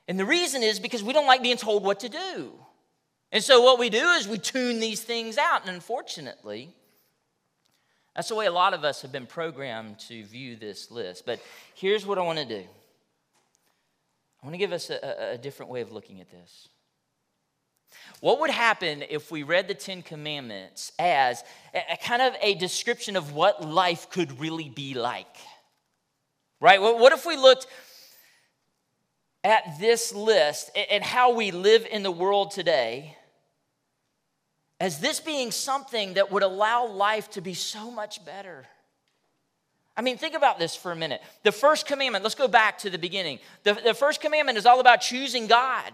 And 0.08 0.18
the 0.18 0.24
reason 0.24 0.62
is 0.62 0.80
because 0.80 1.02
we 1.02 1.12
don't 1.12 1.26
like 1.26 1.42
being 1.42 1.56
told 1.56 1.82
what 1.82 2.00
to 2.00 2.08
do. 2.08 2.52
And 3.32 3.42
so, 3.42 3.62
what 3.62 3.78
we 3.78 3.90
do 3.90 4.06
is 4.10 4.28
we 4.28 4.38
tune 4.38 4.78
these 4.78 5.02
things 5.02 5.36
out, 5.38 5.66
and 5.66 5.74
unfortunately, 5.74 6.72
that's 8.14 8.28
the 8.28 8.34
way 8.34 8.46
a 8.46 8.52
lot 8.52 8.74
of 8.74 8.84
us 8.84 9.02
have 9.02 9.10
been 9.10 9.26
programmed 9.26 9.98
to 10.00 10.24
view 10.24 10.56
this 10.56 10.90
list. 10.90 11.26
But 11.26 11.40
here's 11.74 12.06
what 12.06 12.18
I 12.18 12.22
want 12.22 12.38
to 12.38 12.44
do 12.44 12.64
I 14.42 14.46
want 14.46 14.54
to 14.54 14.58
give 14.58 14.72
us 14.72 14.90
a, 14.90 15.32
a, 15.32 15.38
different 15.38 15.72
way 15.72 15.80
of 15.80 15.90
looking 15.90 16.20
at 16.20 16.30
this. 16.30 16.68
What 18.20 18.40
would 18.40 18.50
happen 18.50 19.02
if 19.08 19.30
we 19.30 19.42
read 19.42 19.68
the 19.68 19.74
Ten 19.74 20.02
Commandments 20.02 20.92
as 20.98 21.42
a, 21.72 21.94
a 21.94 21.96
kind 21.96 22.22
of 22.22 22.34
a 22.40 22.54
description 22.54 23.16
of 23.16 23.32
what 23.32 23.64
life 23.64 24.10
could 24.10 24.38
really 24.38 24.68
be 24.68 24.94
like? 24.94 25.36
Right? 26.60 26.80
What 26.80 27.12
if 27.12 27.26
we 27.26 27.36
looked 27.36 27.66
at 29.42 29.78
this 29.78 30.14
list 30.14 30.70
and 30.90 31.02
how 31.02 31.34
we 31.34 31.50
live 31.50 31.86
in 31.90 32.02
the 32.02 32.10
world 32.10 32.52
today? 32.52 33.16
As 34.84 34.98
this 34.98 35.18
being 35.18 35.50
something 35.50 36.12
that 36.12 36.30
would 36.30 36.42
allow 36.42 36.86
life 36.86 37.30
to 37.30 37.40
be 37.40 37.54
so 37.54 37.90
much 37.90 38.22
better. 38.22 38.66
I 39.96 40.02
mean, 40.02 40.18
think 40.18 40.34
about 40.34 40.58
this 40.58 40.76
for 40.76 40.92
a 40.92 40.96
minute. 40.96 41.22
The 41.42 41.52
first 41.52 41.86
commandment, 41.86 42.22
let's 42.22 42.34
go 42.34 42.48
back 42.48 42.76
to 42.80 42.90
the 42.90 42.98
beginning. 42.98 43.38
The, 43.62 43.72
the 43.72 43.94
first 43.94 44.20
commandment 44.20 44.58
is 44.58 44.66
all 44.66 44.80
about 44.80 45.00
choosing 45.00 45.46
God. 45.46 45.90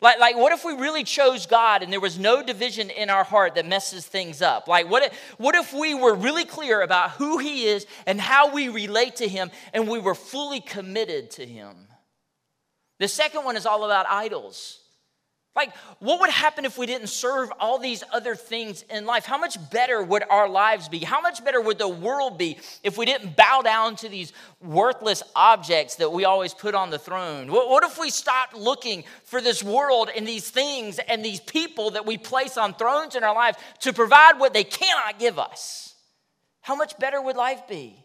Like, 0.00 0.18
like, 0.18 0.34
what 0.34 0.50
if 0.50 0.64
we 0.64 0.72
really 0.72 1.04
chose 1.04 1.44
God 1.44 1.82
and 1.82 1.92
there 1.92 2.00
was 2.00 2.18
no 2.18 2.42
division 2.42 2.88
in 2.88 3.10
our 3.10 3.22
heart 3.22 3.56
that 3.56 3.66
messes 3.66 4.06
things 4.06 4.40
up? 4.40 4.66
Like, 4.66 4.90
what 4.90 5.02
if, 5.02 5.34
what 5.36 5.54
if 5.54 5.74
we 5.74 5.94
were 5.94 6.14
really 6.14 6.46
clear 6.46 6.80
about 6.80 7.10
who 7.10 7.36
He 7.36 7.66
is 7.66 7.86
and 8.06 8.18
how 8.18 8.50
we 8.50 8.70
relate 8.70 9.16
to 9.16 9.28
Him 9.28 9.50
and 9.74 9.86
we 9.86 9.98
were 9.98 10.14
fully 10.14 10.62
committed 10.62 11.32
to 11.32 11.44
Him? 11.44 11.76
The 12.98 13.08
second 13.08 13.44
one 13.44 13.58
is 13.58 13.66
all 13.66 13.84
about 13.84 14.06
idols. 14.08 14.81
Like, 15.54 15.76
what 15.98 16.18
would 16.20 16.30
happen 16.30 16.64
if 16.64 16.78
we 16.78 16.86
didn't 16.86 17.08
serve 17.08 17.50
all 17.60 17.78
these 17.78 18.02
other 18.10 18.34
things 18.34 18.86
in 18.88 19.04
life? 19.04 19.26
How 19.26 19.36
much 19.36 19.58
better 19.70 20.02
would 20.02 20.22
our 20.30 20.48
lives 20.48 20.88
be? 20.88 21.00
How 21.00 21.20
much 21.20 21.44
better 21.44 21.60
would 21.60 21.78
the 21.78 21.88
world 21.88 22.38
be 22.38 22.58
if 22.82 22.96
we 22.96 23.04
didn't 23.04 23.36
bow 23.36 23.60
down 23.60 23.96
to 23.96 24.08
these 24.08 24.32
worthless 24.62 25.22
objects 25.36 25.96
that 25.96 26.10
we 26.10 26.24
always 26.24 26.54
put 26.54 26.74
on 26.74 26.88
the 26.88 26.98
throne? 26.98 27.52
What, 27.52 27.84
if 27.84 27.98
we 27.98 28.08
stopped 28.08 28.54
looking 28.54 29.04
for 29.24 29.42
this 29.42 29.62
world 29.62 30.08
and 30.16 30.26
these 30.26 30.48
things 30.48 30.98
and 30.98 31.22
these 31.22 31.40
people 31.40 31.90
that 31.90 32.06
we 32.06 32.16
place 32.16 32.56
on 32.56 32.72
thrones 32.72 33.14
in 33.14 33.22
our 33.22 33.34
lives 33.34 33.58
to 33.80 33.92
provide 33.92 34.38
what 34.38 34.54
they 34.54 34.64
cannot 34.64 35.18
give 35.18 35.38
us? 35.38 35.94
How 36.62 36.76
much 36.76 36.98
better 36.98 37.20
would 37.20 37.36
life 37.36 37.68
be? 37.68 38.01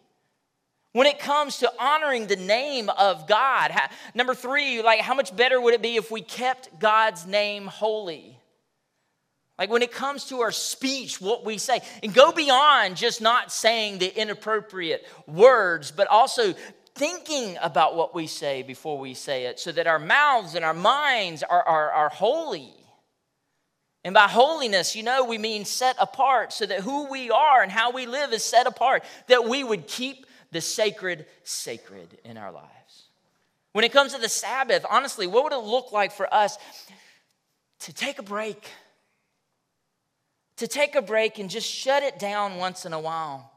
When 0.93 1.07
it 1.07 1.19
comes 1.19 1.57
to 1.57 1.71
honoring 1.79 2.27
the 2.27 2.35
name 2.35 2.89
of 2.89 3.27
God, 3.27 3.71
number 4.15 4.33
three, 4.33 4.81
like 4.81 5.01
how 5.01 5.13
much 5.13 5.35
better 5.35 5.59
would 5.59 5.73
it 5.73 5.81
be 5.81 5.95
if 5.95 6.09
we 6.09 6.21
kept 6.21 6.79
God's 6.79 7.25
name 7.25 7.67
holy? 7.67 8.39
Like 9.59 9.69
when 9.71 9.81
it 9.81 9.91
comes 9.91 10.25
to 10.25 10.41
our 10.41 10.51
speech, 10.51 11.19
what 11.19 11.43
we 11.43 11.57
say, 11.57 11.81
and 12.03 12.13
go 12.13 12.31
beyond 12.31 12.95
just 12.95 13.21
not 13.21 13.51
saying 13.51 13.97
the 13.97 14.19
inappropriate 14.19 15.05
words, 15.25 15.91
but 15.91 16.07
also 16.07 16.53
thinking 16.93 17.57
about 17.61 17.95
what 17.95 18.13
we 18.13 18.27
say 18.27 18.61
before 18.61 18.97
we 18.97 19.13
say 19.13 19.45
it 19.45 19.59
so 19.59 19.71
that 19.71 19.87
our 19.87 19.99
mouths 19.99 20.55
and 20.55 20.63
our 20.63 20.73
minds 20.73 21.43
are, 21.43 21.63
are, 21.63 21.91
are 21.91 22.09
holy. 22.09 22.73
And 24.03 24.13
by 24.13 24.27
holiness, 24.27 24.95
you 24.95 25.03
know, 25.03 25.25
we 25.25 25.37
mean 25.37 25.65
set 25.65 25.95
apart 25.99 26.53
so 26.53 26.65
that 26.65 26.81
who 26.81 27.09
we 27.09 27.29
are 27.29 27.61
and 27.61 27.71
how 27.71 27.91
we 27.91 28.05
live 28.05 28.33
is 28.33 28.43
set 28.43 28.67
apart, 28.67 29.03
that 29.27 29.49
we 29.49 29.63
would 29.63 29.87
keep 29.87 30.26
the 30.51 30.61
sacred 30.61 31.25
sacred 31.43 32.19
in 32.23 32.37
our 32.37 32.51
lives. 32.51 33.07
When 33.73 33.83
it 33.83 33.91
comes 33.91 34.13
to 34.13 34.19
the 34.19 34.29
Sabbath, 34.29 34.85
honestly, 34.89 35.27
what 35.27 35.43
would 35.43 35.53
it 35.53 35.57
look 35.57 35.91
like 35.91 36.11
for 36.11 36.33
us 36.33 36.57
to 37.81 37.93
take 37.93 38.17
a 38.17 38.23
break? 38.23 38.67
To 40.57 40.67
take 40.67 40.95
a 40.95 41.01
break 41.01 41.37
and 41.37 41.49
just 41.49 41.69
shut 41.69 42.01
it 42.01 42.17
down 42.17 42.57
once 42.57 42.85
in 42.85 42.93
a 42.93 42.99
while. 42.99 43.51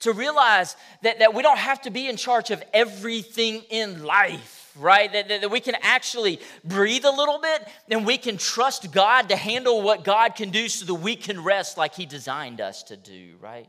To 0.00 0.12
realize 0.12 0.76
that, 1.02 1.20
that 1.20 1.34
we 1.34 1.42
don't 1.42 1.56
have 1.56 1.82
to 1.82 1.90
be 1.90 2.08
in 2.08 2.16
charge 2.16 2.50
of 2.50 2.62
everything 2.74 3.62
in 3.70 4.04
life, 4.04 4.72
right? 4.76 5.10
That, 5.12 5.28
that, 5.28 5.42
that 5.42 5.50
we 5.50 5.60
can 5.60 5.76
actually 5.82 6.40
breathe 6.64 7.04
a 7.04 7.10
little 7.10 7.38
bit 7.40 7.66
and 7.88 8.04
we 8.04 8.18
can 8.18 8.36
trust 8.36 8.90
God 8.90 9.28
to 9.28 9.36
handle 9.36 9.82
what 9.82 10.04
God 10.04 10.34
can 10.34 10.50
do 10.50 10.68
so 10.68 10.84
that 10.86 10.94
we 10.94 11.16
can 11.16 11.44
rest 11.44 11.78
like 11.78 11.94
He 11.94 12.06
designed 12.06 12.60
us 12.60 12.82
to 12.84 12.96
do, 12.96 13.36
right? 13.40 13.68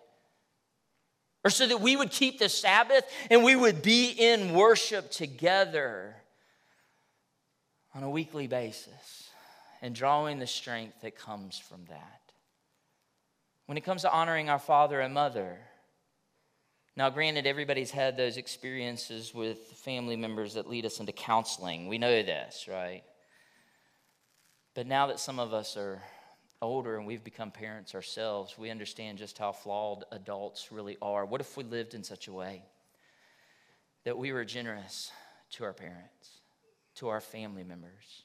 Or 1.48 1.50
so 1.50 1.66
that 1.66 1.80
we 1.80 1.96
would 1.96 2.12
keep 2.12 2.40
the 2.40 2.50
Sabbath 2.50 3.06
and 3.32 3.42
we 3.42 3.56
would 3.56 3.82
be 3.82 4.10
in 4.10 4.54
worship 4.54 5.10
together 5.10 6.14
on 7.96 8.04
a 8.04 8.10
weekly 8.10 8.48
basis 8.48 9.30
and 9.82 9.96
drawing 9.96 10.40
the 10.40 10.48
strength 10.48 11.00
that 11.04 11.18
comes 11.18 11.58
from 11.58 11.86
that. 11.86 12.22
When 13.66 13.78
it 13.78 13.86
comes 13.86 14.02
to 14.02 14.12
honoring 14.12 14.50
our 14.50 14.60
father 14.60 15.00
and 15.00 15.14
mother, 15.14 15.58
now, 16.98 17.10
granted, 17.12 17.46
everybody's 17.46 17.92
had 17.92 18.18
those 18.18 18.38
experiences 18.38 19.34
with 19.34 19.60
family 19.86 20.16
members 20.18 20.56
that 20.56 20.68
lead 20.68 20.86
us 20.86 21.00
into 21.00 21.12
counseling. 21.14 21.88
We 21.88 22.00
know 22.00 22.24
this, 22.24 22.68
right? 22.68 23.04
But 24.74 24.88
now 24.88 25.08
that 25.08 25.20
some 25.20 25.40
of 25.40 25.54
us 25.54 25.78
are 25.78 26.02
older 26.62 26.98
and 26.98 27.06
we've 27.06 27.24
become 27.24 27.52
parents 27.52 27.94
ourselves, 27.96 28.58
we 28.58 28.70
understand 28.70 29.18
just 29.18 29.38
how 29.38 29.52
flawed 29.52 30.06
adults 30.12 30.72
really 30.72 30.98
are. 31.02 31.26
What 31.26 31.42
if 31.42 31.56
we 31.58 31.64
lived 31.64 31.94
in 31.94 32.04
such 32.04 32.28
a 32.28 32.34
way 32.34 32.64
that 34.04 34.18
we 34.18 34.32
were 34.32 34.46
generous 34.46 35.12
to 35.52 35.64
our 35.64 35.74
parents, 35.74 36.30
to 36.96 37.10
our 37.10 37.22
family 37.22 37.64
members? 37.64 38.24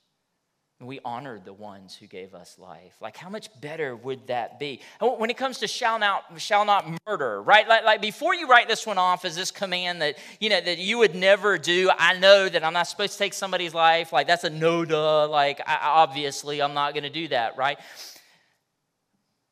And 0.81 0.89
we 0.89 0.99
honored 1.05 1.45
the 1.45 1.53
ones 1.53 1.95
who 1.95 2.09
gave 2.09 2.35
us 2.35 2.59
life. 2.59 2.95
Like, 3.01 3.17
how 3.17 3.29
much 3.29 3.49
better 3.61 3.95
would 3.95 4.27
that 4.27 4.59
be? 4.59 4.81
When 5.01 5.31
it 5.31 5.37
comes 5.37 5.59
to 5.59 5.69
shall 5.69 5.97
not, 5.97 6.25
shall 6.39 6.65
not 6.65 6.99
murder, 7.07 7.41
right? 7.41 7.69
Like, 7.69 7.85
like 7.85 8.03
before 8.03 8.35
you 8.35 8.49
write 8.49 8.67
this 8.67 8.85
one 8.85 8.99
off 8.99 9.25
as 9.25 9.37
this 9.37 9.53
command 9.53 10.03
that, 10.03 10.19
you 10.41 10.49
know, 10.49 10.61
that 10.61 10.79
you 10.79 10.99
would 10.99 11.15
never 11.15 11.57
do, 11.57 11.89
I 11.97 12.19
know 12.19 12.49
that 12.49 12.65
I'm 12.65 12.73
not 12.73 12.89
supposed 12.89 13.13
to 13.13 13.19
take 13.19 13.33
somebody's 13.33 13.75
life. 13.75 14.13
Like, 14.13 14.27
that's 14.27 14.43
a 14.43 14.51
no 14.51 14.85
duh. 14.85 15.29
Like, 15.29 15.61
I, 15.65 15.79
obviously, 15.83 16.61
I'm 16.61 16.75
not 16.75 16.95
going 16.95 17.05
to 17.05 17.11
do 17.11 17.29
that, 17.29 17.57
right? 17.57 17.79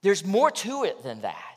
There's 0.02 0.24
more 0.24 0.50
to 0.50 0.84
it 0.84 1.02
than 1.02 1.22
that. 1.22 1.50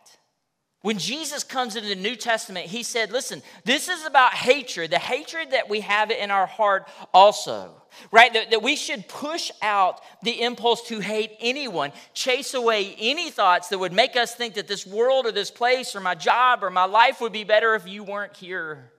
When 0.83 0.97
Jesus 0.97 1.45
comes 1.45 1.77
into 1.77 1.87
the 1.87 1.95
New 1.95 2.17
Testament, 2.17 2.65
he 2.65 2.83
said, 2.83 3.09
Listen, 3.09 3.41
this 3.63 3.87
is 3.87 4.05
about 4.05 4.33
hatred, 4.33 4.91
the 4.91 4.99
hatred 4.99 5.51
that 5.51 5.69
we 5.69 5.79
have 5.79 6.11
in 6.11 6.29
our 6.29 6.45
heart 6.45 6.89
also, 7.13 7.81
right? 8.11 8.33
That, 8.33 8.51
that, 8.51 8.61
we 8.61 8.75
should 8.75 9.07
push 9.07 9.49
out 9.61 10.01
the 10.23 10.41
impulse 10.41 10.85
to 10.89 10.99
hate 10.99 11.31
anyone, 11.39 11.93
chase 12.13 12.53
away 12.53 12.95
any 12.99 13.31
thoughts 13.31 13.69
that 13.69 13.79
would 13.79 13.93
make 13.93 14.17
us 14.17 14.35
think 14.35 14.55
that 14.55 14.67
this 14.67 14.85
world 14.85 15.25
or 15.25 15.31
this 15.31 15.51
place 15.51 15.95
or 15.95 16.01
my 16.01 16.15
job 16.15 16.65
or 16.65 16.69
my 16.69 16.85
life 16.85 17.21
would 17.21 17.31
be 17.31 17.45
better 17.45 17.75
if 17.75 17.87
you 17.87 18.03
weren't 18.03 18.35
here. 18.35 18.91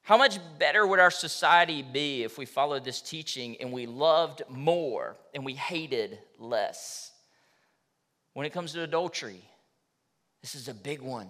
How 0.00 0.16
much 0.16 0.38
better 0.58 0.86
would 0.86 0.98
our 0.98 1.10
society 1.10 1.82
be 1.82 2.22
if 2.22 2.38
we 2.38 2.46
followed 2.46 2.86
this 2.86 3.02
teaching 3.02 3.58
and 3.60 3.70
we 3.70 3.84
loved 3.84 4.40
more 4.48 5.18
and 5.34 5.44
we 5.44 5.52
hated 5.52 6.18
less? 6.38 7.12
When 8.34 8.46
it 8.46 8.52
comes 8.52 8.72
to 8.72 8.82
adultery, 8.82 9.42
this 10.42 10.54
is 10.54 10.68
a 10.68 10.74
big 10.74 11.00
one. 11.00 11.28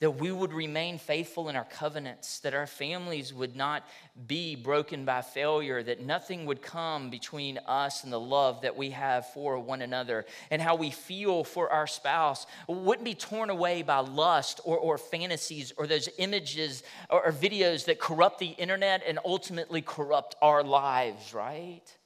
That 0.00 0.12
we 0.12 0.32
would 0.32 0.52
remain 0.52 0.98
faithful 0.98 1.48
in 1.48 1.54
our 1.54 1.64
covenants, 1.64 2.40
that 2.40 2.54
our 2.54 2.66
families 2.66 3.32
would 3.32 3.54
not 3.54 3.86
be 4.26 4.56
broken 4.56 5.04
by 5.04 5.22
failure, 5.22 5.80
that 5.80 6.00
nothing 6.04 6.44
would 6.46 6.60
come 6.60 7.08
between 7.08 7.58
us 7.66 8.02
and 8.02 8.12
the 8.12 8.18
love 8.18 8.62
that 8.62 8.76
we 8.76 8.90
have 8.90 9.28
for 9.28 9.60
one 9.60 9.80
another, 9.80 10.26
and 10.50 10.60
how 10.60 10.74
we 10.74 10.90
feel 10.90 11.44
for 11.44 11.70
our 11.70 11.86
spouse 11.86 12.46
wouldn't 12.66 13.04
be 13.04 13.14
torn 13.14 13.48
away 13.48 13.82
by 13.82 13.98
lust 13.98 14.60
or, 14.64 14.76
or 14.76 14.98
fantasies 14.98 15.72
or 15.76 15.86
those 15.86 16.08
images 16.18 16.82
or, 17.08 17.26
or 17.26 17.32
videos 17.32 17.84
that 17.84 18.00
corrupt 18.00 18.40
the 18.40 18.46
internet 18.46 19.04
and 19.06 19.20
ultimately 19.24 19.82
corrupt 19.82 20.34
our 20.42 20.64
lives, 20.64 21.32
right? 21.32 21.96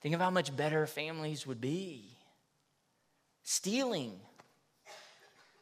Think 0.00 0.14
of 0.14 0.20
how 0.20 0.30
much 0.30 0.56
better 0.56 0.86
families 0.86 1.46
would 1.46 1.60
be 1.60 2.18
stealing. 3.48 4.12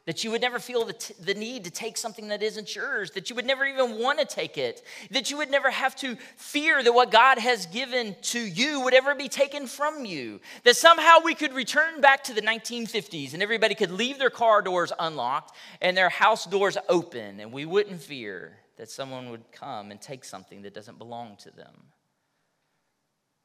That 0.05 0.23
you 0.23 0.31
would 0.31 0.41
never 0.41 0.59
feel 0.59 0.85
the, 0.85 0.93
t- 0.93 1.13
the 1.19 1.33
need 1.33 1.65
to 1.65 1.71
take 1.71 1.97
something 1.97 2.29
that 2.29 2.41
isn't 2.41 2.73
yours, 2.75 3.11
that 3.11 3.29
you 3.29 3.35
would 3.35 3.45
never 3.45 3.65
even 3.65 3.99
want 3.99 4.19
to 4.19 4.25
take 4.25 4.57
it, 4.57 4.81
that 5.11 5.29
you 5.29 5.37
would 5.37 5.51
never 5.51 5.69
have 5.69 5.97
to 5.97 6.15
fear 6.37 6.81
that 6.81 6.93
what 6.93 7.11
God 7.11 7.37
has 7.39 7.65
given 7.65 8.15
to 8.21 8.39
you 8.39 8.81
would 8.81 8.93
ever 8.93 9.15
be 9.15 9.27
taken 9.27 9.67
from 9.67 10.05
you, 10.05 10.39
that 10.63 10.77
somehow 10.77 11.17
we 11.25 11.35
could 11.35 11.53
return 11.53 11.99
back 11.99 12.23
to 12.25 12.33
the 12.33 12.41
1950s 12.41 13.33
and 13.33 13.43
everybody 13.43 13.75
could 13.75 13.91
leave 13.91 14.17
their 14.17 14.29
car 14.29 14.61
doors 14.61 14.93
unlocked 14.97 15.53
and 15.81 15.97
their 15.97 16.09
house 16.09 16.45
doors 16.45 16.77
open, 16.87 17.41
and 17.41 17.51
we 17.51 17.65
wouldn't 17.65 18.01
fear 18.01 18.57
that 18.77 18.89
someone 18.89 19.29
would 19.29 19.51
come 19.51 19.91
and 19.91 19.99
take 19.99 20.23
something 20.23 20.61
that 20.61 20.73
doesn't 20.73 20.97
belong 20.97 21.35
to 21.37 21.51
them. 21.51 21.73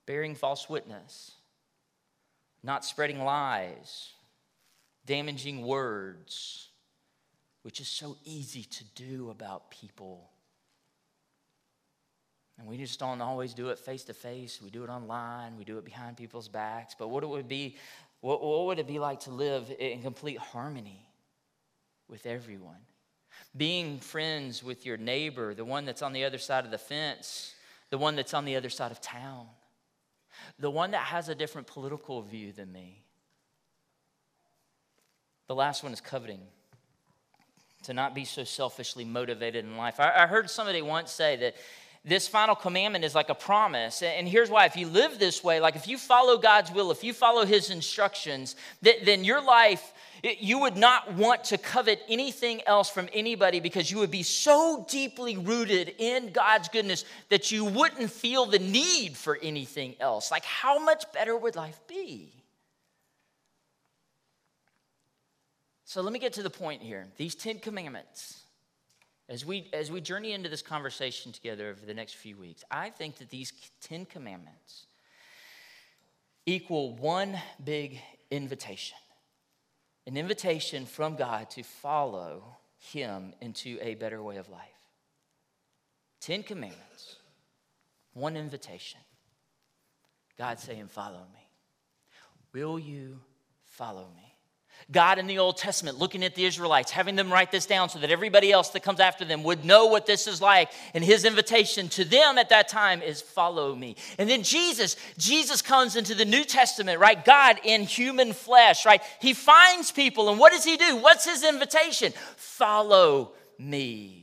Bearing 0.06 0.35
false 0.35 0.68
witness, 0.68 1.32
not 2.62 2.85
spreading 2.85 3.25
lies 3.25 4.12
damaging 5.06 5.62
words, 5.66 6.68
which 7.62 7.80
is 7.80 7.88
so 7.88 8.16
easy 8.25 8.64
to 8.64 8.85
do 8.94 9.30
about 9.30 9.71
people. 9.71 10.28
And 12.59 12.68
we 12.68 12.76
just 12.76 13.00
don't 13.00 13.21
always 13.21 13.54
do 13.54 13.71
it 13.71 13.78
face 13.78 14.04
to 14.04 14.14
face. 14.14 14.61
We 14.62 14.71
do 14.71 14.85
it 14.85 14.90
online. 14.90 15.56
We 15.56 15.64
do 15.64 15.78
it 15.78 15.85
behind 15.85 16.16
people's 16.16 16.49
backs. 16.49 16.94
But 16.97 17.09
what 17.09 17.25
it 17.25 17.28
would 17.28 17.49
be, 17.49 17.76
what, 18.21 18.42
what 18.42 18.66
would 18.66 18.78
it 18.78 18.87
be 18.87 18.99
like 18.99 19.21
to 19.21 19.30
live 19.30 19.73
in 19.78 20.02
complete 20.02 20.38
harmony 20.38 21.04
with 22.09 22.26
everyone? 22.26 22.76
Being 23.56 23.99
friends 23.99 24.62
with 24.62 24.87
your 24.87 24.97
neighbor, 24.97 25.54
the 25.54 25.64
one 25.64 25.85
that's 25.85 26.02
on 26.02 26.12
the 26.12 26.25
other 26.25 26.38
side 26.38 26.64
of 26.64 26.71
the 26.71 26.78
fence, 26.78 27.54
the 27.90 27.99
one 27.99 28.14
that's 28.14 28.35
on 28.35 28.44
the 28.44 28.56
other 28.56 28.71
side 28.71 28.92
of 28.92 29.00
town, 29.00 29.47
the 30.58 30.70
one 30.70 30.92
that 30.92 31.02
has 31.02 31.28
a 31.28 31.34
different 31.34 31.66
political 31.66 32.22
view 32.22 32.52
than 32.52 32.72
me, 32.72 33.02
the 35.46 35.54
last 35.54 35.82
one 35.82 35.92
is 35.92 36.00
coveting. 36.00 36.40
To 37.87 37.92
not 37.92 38.14
be 38.14 38.25
so 38.25 38.44
selfishly 38.44 39.04
motivated 39.04 39.64
in 39.64 39.76
life. 39.76 39.99
I, 39.99 40.12
I 40.22 40.26
heard 40.28 40.49
somebody 40.49 40.82
once 40.82 41.11
say 41.11 41.34
that 41.38 41.56
this 42.04 42.26
final 42.26 42.56
commandment 42.56 43.04
is 43.04 43.14
like 43.14 43.28
a 43.28 43.35
promise. 43.35 44.02
And 44.02 44.26
here's 44.26 44.50
why 44.50 44.66
if 44.66 44.76
you 44.76 44.88
live 44.88 45.18
this 45.18 45.44
way, 45.44 45.61
like 45.61 45.76
if 45.76 45.87
you 45.87 45.97
follow 45.97 46.37
God's 46.37 46.73
will, 46.73 46.90
if 46.90 47.04
you 47.04 47.12
follow 47.12 47.44
His 47.44 47.71
instructions, 47.71 48.56
then 48.80 49.23
your 49.25 49.42
life, 49.42 49.92
you 50.23 50.59
would 50.61 50.76
not 50.76 51.14
want 51.14 51.44
to 51.44 51.59
covet 51.59 52.02
anything 52.09 52.61
else 52.66 52.90
from 52.90 53.09
anybody 53.12 53.61
because 53.61 53.90
you 53.90 53.99
would 53.99 54.11
be 54.11 54.25
so 54.25 54.85
deeply 54.88 55.37
rooted 55.37 55.94
in 55.99 56.30
God's 56.32 56.68
goodness 56.68 57.04
that 57.28 57.52
you 57.52 57.64
wouldn't 57.64 58.11
feel 58.11 58.47
the 58.47 58.59
need 58.59 59.16
for 59.16 59.38
anything 59.40 59.94
else. 60.00 60.30
Like, 60.30 60.44
how 60.44 60.78
much 60.80 61.04
better 61.12 61.37
would 61.37 61.54
life 61.54 61.80
be? 61.87 62.32
So 65.85 66.00
let 66.02 66.12
me 66.12 66.18
get 66.18 66.32
to 66.35 66.42
the 66.42 66.50
point 66.50 66.82
here. 66.82 67.06
These 67.16 67.35
Ten 67.35 67.59
Commandments 67.59 68.41
as 69.32 69.46
we, 69.46 69.70
as 69.72 69.90
we 69.90 70.02
journey 70.02 70.32
into 70.32 70.50
this 70.50 70.60
conversation 70.60 71.32
together 71.32 71.70
over 71.70 71.86
the 71.86 71.94
next 71.94 72.16
few 72.16 72.36
weeks, 72.36 72.62
I 72.70 72.90
think 72.90 73.16
that 73.16 73.30
these 73.30 73.50
Ten 73.80 74.04
Commandments 74.04 74.86
equal 76.44 76.94
one 76.96 77.38
big 77.64 77.98
invitation 78.30 78.98
an 80.06 80.16
invitation 80.16 80.84
from 80.84 81.14
God 81.14 81.48
to 81.50 81.62
follow 81.62 82.42
Him 82.92 83.32
into 83.40 83.78
a 83.80 83.94
better 83.94 84.20
way 84.20 84.36
of 84.36 84.48
life. 84.48 84.60
Ten 86.20 86.42
Commandments, 86.42 87.16
one 88.12 88.36
invitation. 88.36 89.00
God 90.36 90.58
saying, 90.58 90.88
Follow 90.88 91.22
me. 91.32 91.48
Will 92.52 92.80
you 92.80 93.20
follow 93.64 94.08
me? 94.16 94.31
God 94.90 95.18
in 95.18 95.26
the 95.26 95.38
Old 95.38 95.56
Testament 95.56 95.98
looking 95.98 96.24
at 96.24 96.34
the 96.34 96.44
Israelites, 96.44 96.90
having 96.90 97.16
them 97.16 97.32
write 97.32 97.50
this 97.50 97.66
down 97.66 97.88
so 97.88 97.98
that 97.98 98.10
everybody 98.10 98.50
else 98.50 98.70
that 98.70 98.82
comes 98.82 99.00
after 99.00 99.24
them 99.24 99.42
would 99.44 99.64
know 99.64 99.86
what 99.86 100.06
this 100.06 100.26
is 100.26 100.40
like. 100.40 100.70
And 100.94 101.04
his 101.04 101.24
invitation 101.24 101.88
to 101.90 102.04
them 102.04 102.38
at 102.38 102.48
that 102.48 102.68
time 102.68 103.02
is 103.02 103.20
follow 103.20 103.74
me. 103.74 103.96
And 104.18 104.28
then 104.28 104.42
Jesus, 104.42 104.96
Jesus 105.18 105.62
comes 105.62 105.96
into 105.96 106.14
the 106.14 106.24
New 106.24 106.44
Testament, 106.44 106.98
right? 106.98 107.24
God 107.24 107.60
in 107.64 107.82
human 107.82 108.32
flesh, 108.32 108.84
right? 108.84 109.02
He 109.20 109.34
finds 109.34 109.92
people, 109.92 110.30
and 110.30 110.38
what 110.38 110.52
does 110.52 110.64
he 110.64 110.76
do? 110.76 110.96
What's 110.96 111.24
his 111.24 111.44
invitation? 111.44 112.12
Follow 112.36 113.32
me. 113.58 114.22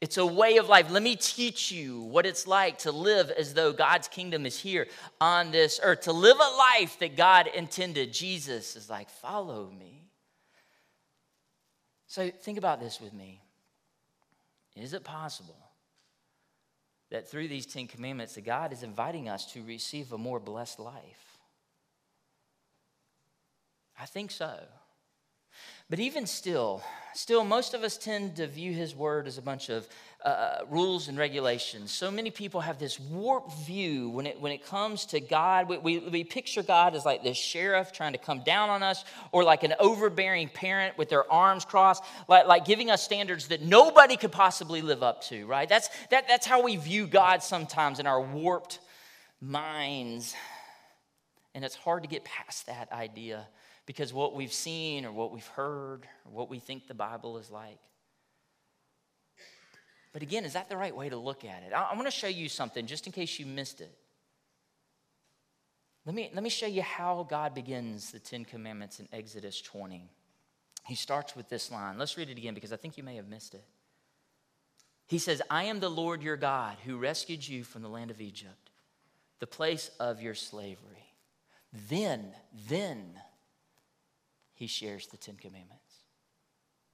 It's 0.00 0.18
a 0.18 0.26
way 0.26 0.58
of 0.58 0.68
life. 0.68 0.90
Let 0.90 1.02
me 1.02 1.16
teach 1.16 1.72
you 1.72 2.02
what 2.02 2.26
it's 2.26 2.46
like 2.46 2.78
to 2.78 2.92
live 2.92 3.30
as 3.30 3.54
though 3.54 3.72
God's 3.72 4.08
kingdom 4.08 4.44
is 4.44 4.58
here 4.58 4.88
on 5.20 5.52
this 5.52 5.80
earth, 5.82 6.02
to 6.02 6.12
live 6.12 6.36
a 6.36 6.56
life 6.56 6.98
that 6.98 7.16
God 7.16 7.46
intended. 7.46 8.12
Jesus 8.12 8.76
is 8.76 8.90
like, 8.90 9.08
follow 9.08 9.70
me. 9.70 10.10
So 12.06 12.30
think 12.30 12.58
about 12.58 12.78
this 12.78 13.00
with 13.00 13.14
me. 13.14 13.40
Is 14.76 14.92
it 14.92 15.02
possible 15.02 15.56
that 17.10 17.30
through 17.30 17.48
these 17.48 17.64
Ten 17.64 17.86
Commandments, 17.86 18.34
that 18.34 18.44
God 18.44 18.72
is 18.72 18.82
inviting 18.82 19.28
us 19.28 19.50
to 19.52 19.62
receive 19.64 20.12
a 20.12 20.18
more 20.18 20.38
blessed 20.38 20.78
life? 20.78 21.38
I 23.98 24.04
think 24.04 24.30
so. 24.30 24.58
But 25.88 26.00
even 26.00 26.26
still, 26.26 26.82
still, 27.14 27.44
most 27.44 27.72
of 27.72 27.84
us 27.84 27.96
tend 27.96 28.36
to 28.36 28.48
view 28.48 28.72
his 28.72 28.92
word 28.92 29.28
as 29.28 29.38
a 29.38 29.42
bunch 29.42 29.68
of 29.68 29.86
uh, 30.24 30.62
rules 30.68 31.06
and 31.06 31.16
regulations. 31.16 31.92
So 31.92 32.10
many 32.10 32.32
people 32.32 32.60
have 32.60 32.80
this 32.80 32.98
warped 32.98 33.52
view 33.60 34.08
when 34.08 34.26
it, 34.26 34.40
when 34.40 34.50
it 34.50 34.66
comes 34.66 35.06
to 35.06 35.20
God. 35.20 35.68
We, 35.68 35.78
we, 35.78 35.98
we 36.00 36.24
picture 36.24 36.64
God 36.64 36.96
as 36.96 37.04
like 37.04 37.22
this 37.22 37.36
sheriff 37.36 37.92
trying 37.92 38.14
to 38.14 38.18
come 38.18 38.42
down 38.42 38.68
on 38.68 38.82
us, 38.82 39.04
or 39.30 39.44
like 39.44 39.62
an 39.62 39.74
overbearing 39.78 40.48
parent 40.48 40.98
with 40.98 41.08
their 41.08 41.30
arms 41.32 41.64
crossed, 41.64 42.02
like, 42.26 42.48
like 42.48 42.64
giving 42.64 42.90
us 42.90 43.04
standards 43.04 43.46
that 43.48 43.62
nobody 43.62 44.16
could 44.16 44.32
possibly 44.32 44.82
live 44.82 45.04
up 45.04 45.22
to, 45.24 45.46
right? 45.46 45.68
That's, 45.68 45.88
that, 46.10 46.26
that's 46.26 46.46
how 46.46 46.64
we 46.64 46.74
view 46.74 47.06
God 47.06 47.44
sometimes 47.44 48.00
in 48.00 48.08
our 48.08 48.20
warped 48.20 48.80
minds. 49.40 50.34
And 51.54 51.64
it's 51.64 51.76
hard 51.76 52.02
to 52.02 52.08
get 52.08 52.24
past 52.24 52.66
that 52.66 52.90
idea 52.90 53.46
because 53.86 54.12
what 54.12 54.34
we've 54.34 54.52
seen 54.52 55.04
or 55.04 55.12
what 55.12 55.32
we've 55.32 55.46
heard 55.46 56.06
or 56.24 56.32
what 56.32 56.50
we 56.50 56.58
think 56.58 56.88
the 56.88 56.94
Bible 56.94 57.38
is 57.38 57.50
like. 57.50 57.78
But 60.12 60.22
again, 60.22 60.44
is 60.44 60.54
that 60.54 60.68
the 60.68 60.76
right 60.76 60.94
way 60.94 61.08
to 61.08 61.16
look 61.16 61.44
at 61.44 61.62
it? 61.62 61.72
I, 61.72 61.90
I 61.92 61.94
want 61.94 62.06
to 62.06 62.10
show 62.10 62.26
you 62.26 62.48
something 62.48 62.86
just 62.86 63.06
in 63.06 63.12
case 63.12 63.38
you 63.38 63.46
missed 63.46 63.80
it. 63.80 63.96
Let 66.04 66.14
me, 66.14 66.30
let 66.32 66.42
me 66.42 66.50
show 66.50 66.66
you 66.66 66.82
how 66.82 67.26
God 67.28 67.54
begins 67.54 68.12
the 68.12 68.18
Ten 68.18 68.44
Commandments 68.44 69.00
in 69.00 69.08
Exodus 69.12 69.60
20. 69.60 70.08
He 70.86 70.94
starts 70.94 71.34
with 71.34 71.48
this 71.48 71.70
line. 71.70 71.98
Let's 71.98 72.16
read 72.16 72.30
it 72.30 72.38
again 72.38 72.54
because 72.54 72.72
I 72.72 72.76
think 72.76 72.96
you 72.96 73.02
may 73.02 73.16
have 73.16 73.28
missed 73.28 73.54
it. 73.54 73.64
He 75.06 75.18
says, 75.18 75.42
I 75.50 75.64
am 75.64 75.80
the 75.80 75.90
Lord 75.90 76.22
your 76.22 76.36
God 76.36 76.76
who 76.84 76.96
rescued 76.96 77.46
you 77.46 77.64
from 77.64 77.82
the 77.82 77.88
land 77.88 78.10
of 78.10 78.20
Egypt, 78.20 78.70
the 79.38 79.46
place 79.46 79.90
of 80.00 80.22
your 80.22 80.34
slavery. 80.34 81.12
Then, 81.88 82.32
then 82.68 83.20
he 84.56 84.66
shares 84.66 85.06
the 85.06 85.16
Ten 85.16 85.36
Commandments. 85.36 85.82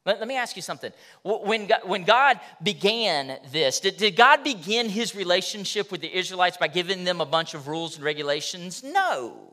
Let, 0.04 0.18
let 0.18 0.28
me 0.28 0.36
ask 0.36 0.56
you 0.56 0.62
something. 0.62 0.92
When 1.22 1.68
God, 1.68 1.80
when 1.84 2.02
God 2.04 2.40
began 2.62 3.38
this, 3.52 3.80
did, 3.80 3.96
did 3.96 4.16
God 4.16 4.42
begin 4.42 4.88
his 4.88 5.14
relationship 5.14 5.92
with 5.92 6.00
the 6.00 6.14
Israelites 6.14 6.56
by 6.56 6.68
giving 6.68 7.04
them 7.04 7.20
a 7.20 7.26
bunch 7.26 7.54
of 7.54 7.68
rules 7.68 7.96
and 7.96 8.04
regulations? 8.04 8.82
No. 8.82 9.48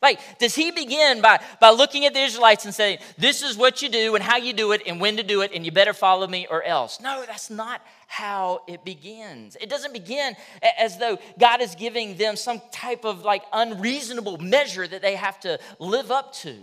Like, 0.00 0.20
does 0.38 0.54
he 0.54 0.70
begin 0.70 1.20
by, 1.20 1.40
by 1.60 1.70
looking 1.70 2.04
at 2.04 2.14
the 2.14 2.20
Israelites 2.20 2.64
and 2.64 2.72
saying, 2.72 2.98
This 3.16 3.42
is 3.42 3.56
what 3.56 3.82
you 3.82 3.88
do 3.88 4.14
and 4.14 4.22
how 4.22 4.36
you 4.36 4.52
do 4.52 4.70
it 4.70 4.82
and 4.86 5.00
when 5.00 5.16
to 5.16 5.24
do 5.24 5.40
it, 5.40 5.50
and 5.52 5.64
you 5.66 5.72
better 5.72 5.92
follow 5.92 6.28
me 6.28 6.46
or 6.48 6.62
else? 6.62 7.00
No, 7.00 7.24
that's 7.26 7.50
not 7.50 7.82
how 8.06 8.62
it 8.68 8.84
begins. 8.84 9.56
It 9.60 9.68
doesn't 9.68 9.92
begin 9.92 10.36
as 10.78 10.98
though 10.98 11.18
God 11.36 11.60
is 11.60 11.74
giving 11.74 12.16
them 12.16 12.36
some 12.36 12.62
type 12.70 13.04
of 13.04 13.24
like 13.24 13.42
unreasonable 13.52 14.38
measure 14.38 14.86
that 14.86 15.02
they 15.02 15.16
have 15.16 15.40
to 15.40 15.58
live 15.80 16.12
up 16.12 16.32
to. 16.34 16.62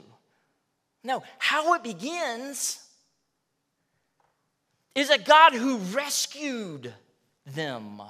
No, 1.06 1.22
how 1.38 1.76
it 1.76 1.84
begins 1.84 2.84
is 4.96 5.12
a 5.12 5.20
God 5.20 5.54
who 5.54 5.78
rescued 5.78 6.91
them, 7.46 8.02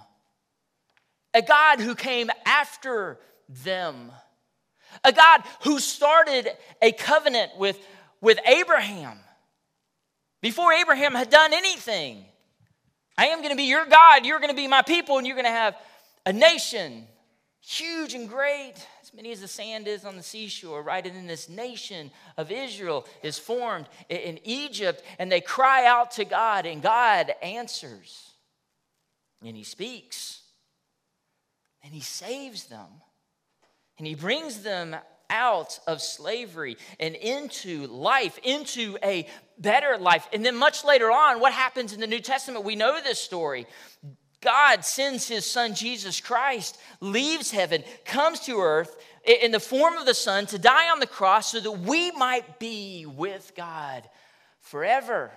a 1.34 1.42
God 1.42 1.82
who 1.82 1.94
came 1.94 2.32
after 2.46 3.20
them, 3.50 4.14
a 5.04 5.12
God 5.12 5.42
who 5.64 5.80
started 5.80 6.50
a 6.82 6.94
covenant 6.94 7.58
with, 7.58 7.78
with 8.22 8.40
Abraham. 8.46 9.20
Before 10.42 10.72
Abraham 10.72 11.16
had 11.16 11.30
done 11.30 11.54
anything. 11.54 12.24
I 13.18 13.28
am 13.28 13.40
going 13.40 13.50
to 13.50 13.58
be 13.58 13.64
your 13.64 13.86
God, 13.86 14.26
you're 14.26 14.40
going 14.40 14.52
to 14.52 14.56
be 14.56 14.68
my 14.68 14.84
people, 14.84 15.18
and 15.18 15.28
you're 15.28 15.36
going 15.36 15.46
to 15.46 15.52
have 15.52 15.76
a 16.26 16.32
nation 16.32 17.08
huge 17.60 18.14
and 18.14 18.30
great 18.30 18.76
many 19.16 19.32
as 19.32 19.40
the 19.40 19.48
sand 19.48 19.88
is 19.88 20.04
on 20.04 20.18
the 20.18 20.24
seashore, 20.24 20.82
right? 20.82 21.06
And 21.06 21.16
then 21.16 21.28
this 21.28 21.48
nation 21.48 22.12
of 22.38 22.52
Israel 22.52 23.06
is 23.24 23.40
formed 23.40 23.88
in 24.10 24.40
Egypt, 24.44 25.02
and 25.18 25.32
they 25.32 25.40
cry 25.40 25.86
out 25.86 26.12
to 26.12 26.26
God, 26.26 26.66
and 26.66 26.82
God 26.82 27.34
answers. 27.42 28.32
And 29.44 29.56
He 29.56 29.64
speaks, 29.64 30.42
and 31.84 31.94
He 31.94 32.02
saves 32.02 32.66
them, 32.66 32.88
and 33.98 34.06
He 34.06 34.16
brings 34.16 34.64
them 34.64 34.96
out 35.30 35.80
of 35.88 36.02
slavery 36.02 36.78
and 37.00 37.16
into 37.16 37.88
life, 37.88 38.38
into 38.44 38.98
a 39.02 39.28
better 39.58 39.98
life. 39.98 40.28
And 40.34 40.46
then 40.46 40.56
much 40.56 40.84
later 40.84 41.10
on, 41.10 41.40
what 41.40 41.54
happens 41.54 41.94
in 41.94 42.02
the 42.02 42.08
New 42.08 42.20
Testament? 42.20 42.66
We 42.66 42.76
know 42.76 43.00
this 43.02 43.20
story. 43.20 43.66
God 44.46 44.86
sends 44.86 45.28
his 45.28 45.46
son 45.46 45.76
Jesus 45.76 46.22
Christ, 46.22 46.78
leaves 47.02 47.52
heaven, 47.52 47.84
comes 48.06 48.40
to 48.42 48.62
earth 48.62 48.96
in 49.26 49.52
the 49.52 49.60
form 49.60 49.98
of 49.98 50.06
the 50.06 50.14
Son 50.14 50.46
to 50.48 50.60
die 50.60 50.90
on 50.90 51.00
the 51.00 51.08
cross 51.08 51.52
so 51.52 51.60
that 51.60 51.72
we 51.72 52.12
might 52.12 52.60
be 52.60 53.06
with 53.06 53.54
God 53.58 54.08
forever. 54.60 55.32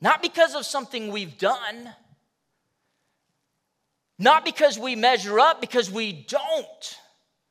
Not 0.00 0.22
because 0.22 0.54
of 0.54 0.64
something 0.64 1.12
we've 1.12 1.38
done, 1.38 1.92
not 4.18 4.44
because 4.44 4.78
we 4.78 4.96
measure 4.96 5.38
up, 5.38 5.60
because 5.60 5.90
we 5.90 6.12
don't. 6.12 6.98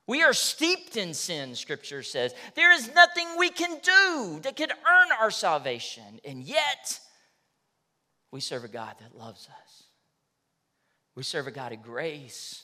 We 0.07 0.23
are 0.23 0.33
steeped 0.33 0.95
in 0.95 1.13
sin, 1.13 1.53
Scripture 1.55 2.01
says. 2.01 2.33
There 2.55 2.73
is 2.73 2.93
nothing 2.95 3.27
we 3.38 3.49
can 3.49 3.77
do 3.83 4.39
that 4.41 4.55
can 4.55 4.71
earn 4.71 5.10
our 5.19 5.31
salvation. 5.31 6.19
And 6.23 6.41
yet, 6.43 6.99
we 8.31 8.39
serve 8.39 8.63
a 8.63 8.67
God 8.67 8.95
that 8.99 9.17
loves 9.17 9.47
us. 9.47 9.83
We 11.15 11.23
serve 11.23 11.47
a 11.47 11.51
God 11.51 11.71
of 11.71 11.81
grace. 11.81 12.63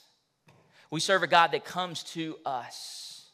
We 0.91 0.99
serve 0.99 1.23
a 1.23 1.27
God 1.27 1.51
that 1.53 1.65
comes 1.65 2.03
to 2.13 2.37
us. 2.45 3.25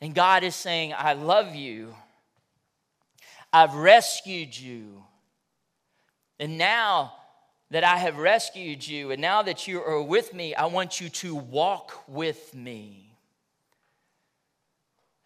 And 0.00 0.14
God 0.14 0.44
is 0.44 0.54
saying, 0.54 0.94
I 0.96 1.14
love 1.14 1.54
you. 1.54 1.94
I've 3.52 3.74
rescued 3.74 4.56
you. 4.56 5.02
And 6.38 6.58
now 6.58 7.14
that 7.70 7.82
I 7.82 7.96
have 7.96 8.18
rescued 8.18 8.86
you, 8.86 9.10
and 9.10 9.20
now 9.20 9.42
that 9.42 9.66
you 9.66 9.82
are 9.82 10.02
with 10.02 10.32
me, 10.32 10.54
I 10.54 10.66
want 10.66 11.00
you 11.00 11.08
to 11.08 11.34
walk 11.34 12.04
with 12.06 12.54
me. 12.54 13.16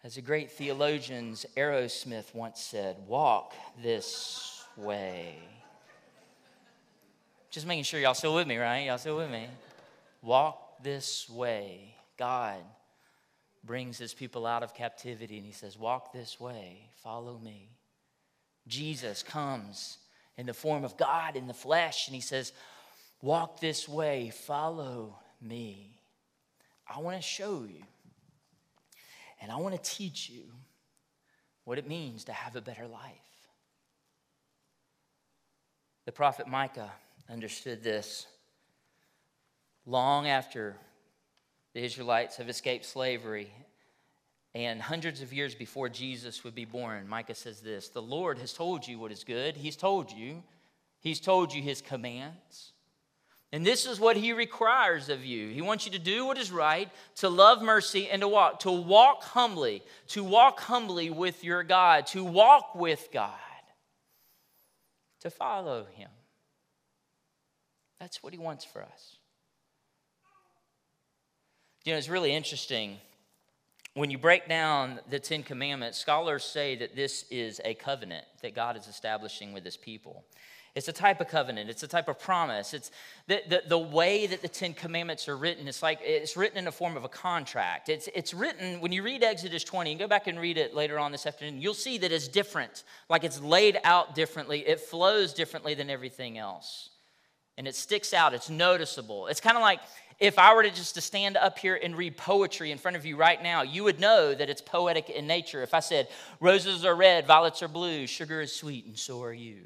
As 0.03 0.17
a 0.17 0.21
great 0.21 0.51
theologian, 0.51 1.33
Aerosmith 1.55 2.33
once 2.33 2.59
said, 2.59 2.97
walk 3.05 3.53
this 3.83 4.60
way. 4.77 5.35
Just 7.49 7.67
making 7.67 7.83
sure 7.83 7.99
y'all 7.99 8.13
still 8.13 8.35
with 8.35 8.47
me, 8.47 8.57
right? 8.57 8.85
Y'all 8.85 8.97
still 8.97 9.17
with 9.17 9.29
me? 9.29 9.47
Walk 10.21 10.81
this 10.83 11.29
way. 11.29 11.95
God 12.17 12.57
brings 13.63 13.97
his 13.97 14.13
people 14.13 14.45
out 14.45 14.63
of 14.63 14.73
captivity 14.73 15.37
and 15.37 15.45
he 15.45 15.51
says, 15.51 15.77
Walk 15.77 16.13
this 16.13 16.39
way, 16.39 16.89
follow 17.03 17.39
me. 17.43 17.69
Jesus 18.67 19.23
comes 19.23 19.97
in 20.37 20.45
the 20.45 20.53
form 20.53 20.83
of 20.83 20.97
God 20.97 21.35
in 21.35 21.47
the 21.47 21.53
flesh 21.53 22.07
and 22.07 22.15
he 22.15 22.21
says, 22.21 22.53
Walk 23.21 23.59
this 23.59 23.87
way, 23.87 24.31
follow 24.33 25.17
me. 25.41 25.97
I 26.87 26.99
want 26.99 27.17
to 27.17 27.21
show 27.21 27.65
you 27.67 27.83
and 29.41 29.51
I 29.51 29.57
want 29.57 29.75
to 29.75 29.89
teach 29.89 30.29
you 30.29 30.43
what 31.65 31.77
it 31.77 31.87
means 31.87 32.25
to 32.25 32.33
have 32.33 32.55
a 32.55 32.61
better 32.61 32.87
life. 32.87 33.30
The 36.05 36.11
prophet 36.11 36.47
Micah 36.47 36.91
understood 37.29 37.83
this 37.83 38.27
long 39.85 40.27
after 40.27 40.75
the 41.73 41.83
Israelites 41.83 42.37
have 42.37 42.49
escaped 42.49 42.85
slavery 42.85 43.51
and 44.53 44.81
hundreds 44.81 45.21
of 45.21 45.31
years 45.31 45.55
before 45.55 45.89
Jesus 45.89 46.43
would 46.43 46.55
be 46.55 46.65
born. 46.65 47.07
Micah 47.07 47.35
says 47.35 47.61
this 47.61 47.89
The 47.89 48.01
Lord 48.01 48.37
has 48.39 48.53
told 48.53 48.87
you 48.87 48.99
what 48.99 49.11
is 49.11 49.23
good, 49.23 49.55
He's 49.55 49.75
told 49.75 50.11
you, 50.11 50.43
He's 50.99 51.19
told 51.19 51.53
you 51.53 51.61
His 51.61 51.81
commands. 51.81 52.73
And 53.53 53.65
this 53.65 53.85
is 53.85 53.99
what 53.99 54.15
he 54.15 54.31
requires 54.31 55.09
of 55.09 55.25
you. 55.25 55.49
He 55.49 55.61
wants 55.61 55.85
you 55.85 55.91
to 55.91 55.99
do 55.99 56.25
what 56.25 56.37
is 56.37 56.53
right, 56.53 56.89
to 57.15 57.27
love 57.27 57.61
mercy, 57.61 58.09
and 58.09 58.21
to 58.21 58.27
walk, 58.27 58.61
to 58.61 58.71
walk 58.71 59.23
humbly, 59.23 59.83
to 60.07 60.23
walk 60.23 60.61
humbly 60.61 61.09
with 61.09 61.43
your 61.43 61.61
God, 61.61 62.07
to 62.07 62.23
walk 62.23 62.75
with 62.75 63.09
God, 63.11 63.33
to 65.21 65.29
follow 65.29 65.85
him. 65.85 66.09
That's 67.99 68.21
what 68.21 68.33
he 68.33 68.39
wants 68.39 68.65
for 68.65 68.81
us. 68.81 69.17
You 71.85 71.93
know, 71.93 71.97
it's 71.97 72.09
really 72.09 72.33
interesting. 72.33 72.97
When 73.93 74.09
you 74.09 74.17
break 74.17 74.47
down 74.47 74.99
the 75.09 75.19
Ten 75.19 75.43
Commandments, 75.43 75.97
scholars 75.97 76.43
say 76.43 76.75
that 76.77 76.95
this 76.95 77.25
is 77.29 77.59
a 77.65 77.73
covenant 77.73 78.25
that 78.41 78.55
God 78.55 78.77
is 78.77 78.87
establishing 78.87 79.53
with 79.53 79.65
his 79.65 79.77
people. 79.77 80.23
It's 80.73 80.87
a 80.87 80.93
type 80.93 81.19
of 81.19 81.27
covenant. 81.27 81.69
It's 81.69 81.83
a 81.83 81.87
type 81.87 82.07
of 82.07 82.17
promise. 82.17 82.73
It's 82.73 82.91
the, 83.27 83.41
the, 83.49 83.63
the, 83.67 83.77
way 83.77 84.25
that 84.27 84.41
the 84.41 84.47
Ten 84.47 84.73
Commandments 84.73 85.27
are 85.27 85.35
written. 85.35 85.67
It's 85.67 85.83
like 85.83 85.99
it's 86.01 86.37
written 86.37 86.57
in 86.57 86.63
the 86.63 86.71
form 86.71 86.95
of 86.95 87.03
a 87.03 87.09
contract. 87.09 87.89
It's, 87.89 88.07
it's 88.15 88.33
written, 88.33 88.79
when 88.79 88.93
you 88.93 89.03
read 89.03 89.21
Exodus 89.21 89.65
20, 89.65 89.91
and 89.91 89.99
go 89.99 90.07
back 90.07 90.27
and 90.27 90.39
read 90.39 90.57
it 90.57 90.73
later 90.73 90.97
on 90.97 91.11
this 91.11 91.25
afternoon, 91.25 91.61
you'll 91.61 91.73
see 91.73 91.97
that 91.97 92.13
it's 92.13 92.29
different. 92.29 92.83
Like 93.09 93.25
it's 93.25 93.41
laid 93.41 93.79
out 93.83 94.15
differently. 94.15 94.59
It 94.65 94.79
flows 94.79 95.33
differently 95.33 95.73
than 95.73 95.89
everything 95.89 96.37
else. 96.37 96.89
And 97.57 97.67
it 97.67 97.75
sticks 97.75 98.13
out. 98.13 98.33
It's 98.33 98.49
noticeable. 98.49 99.27
It's 99.27 99.41
kind 99.41 99.57
of 99.57 99.61
like 99.61 99.81
if 100.21 100.39
I 100.39 100.53
were 100.53 100.63
to 100.63 100.71
just 100.71 100.95
to 100.95 101.01
stand 101.01 101.35
up 101.35 101.59
here 101.59 101.77
and 101.83 101.97
read 101.97 102.15
poetry 102.15 102.71
in 102.71 102.77
front 102.77 102.95
of 102.95 103.05
you 103.05 103.17
right 103.17 103.43
now, 103.43 103.63
you 103.63 103.83
would 103.83 103.99
know 103.99 104.33
that 104.33 104.49
it's 104.49 104.61
poetic 104.61 105.09
in 105.09 105.27
nature. 105.27 105.63
If 105.63 105.73
I 105.73 105.81
said, 105.81 106.07
roses 106.39 106.85
are 106.85 106.95
red, 106.95 107.27
violets 107.27 107.61
are 107.61 107.67
blue, 107.67 108.07
sugar 108.07 108.39
is 108.39 108.55
sweet, 108.55 108.85
and 108.85 108.97
so 108.97 109.21
are 109.21 109.33
you 109.33 109.63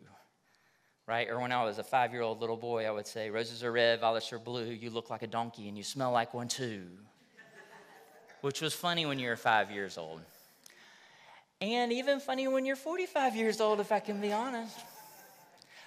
right? 1.08 1.30
Or 1.30 1.39
when 1.39 1.52
I 1.52 1.63
was 1.63 1.78
a 1.78 1.84
five 1.84 2.12
year 2.12 2.22
old 2.22 2.41
little 2.41 2.58
boy, 2.58 2.86
I 2.86 2.91
would 2.91 3.08
say, 3.08 3.30
Roses 3.30 3.63
are 3.63 3.72
red, 3.72 4.00
violets 4.00 4.32
are 4.34 4.39
blue, 4.39 4.65
you 4.65 4.89
look 4.89 5.10
like 5.10 5.22
a 5.22 5.28
donkey 5.28 5.68
and 5.68 5.78
you 5.78 5.84
smell 5.84 6.12
like 6.12 6.34
one 6.34 6.48
too. 6.48 6.84
Which 8.41 8.62
was 8.62 8.74
funny 8.74 9.06
when 9.06 9.20
you 9.20 9.30
were 9.30 9.36
five 9.36 9.72
years 9.72 9.98
old. 9.98 10.22
And 11.62 11.91
even 11.91 12.20
funny 12.20 12.48
when 12.48 12.65
you're 12.65 12.76
45 12.76 13.36
years 13.36 13.62
old, 13.62 13.80
if 13.80 13.91
I 13.91 14.00
can 14.00 14.20
be 14.20 14.32
honest. 14.32 14.78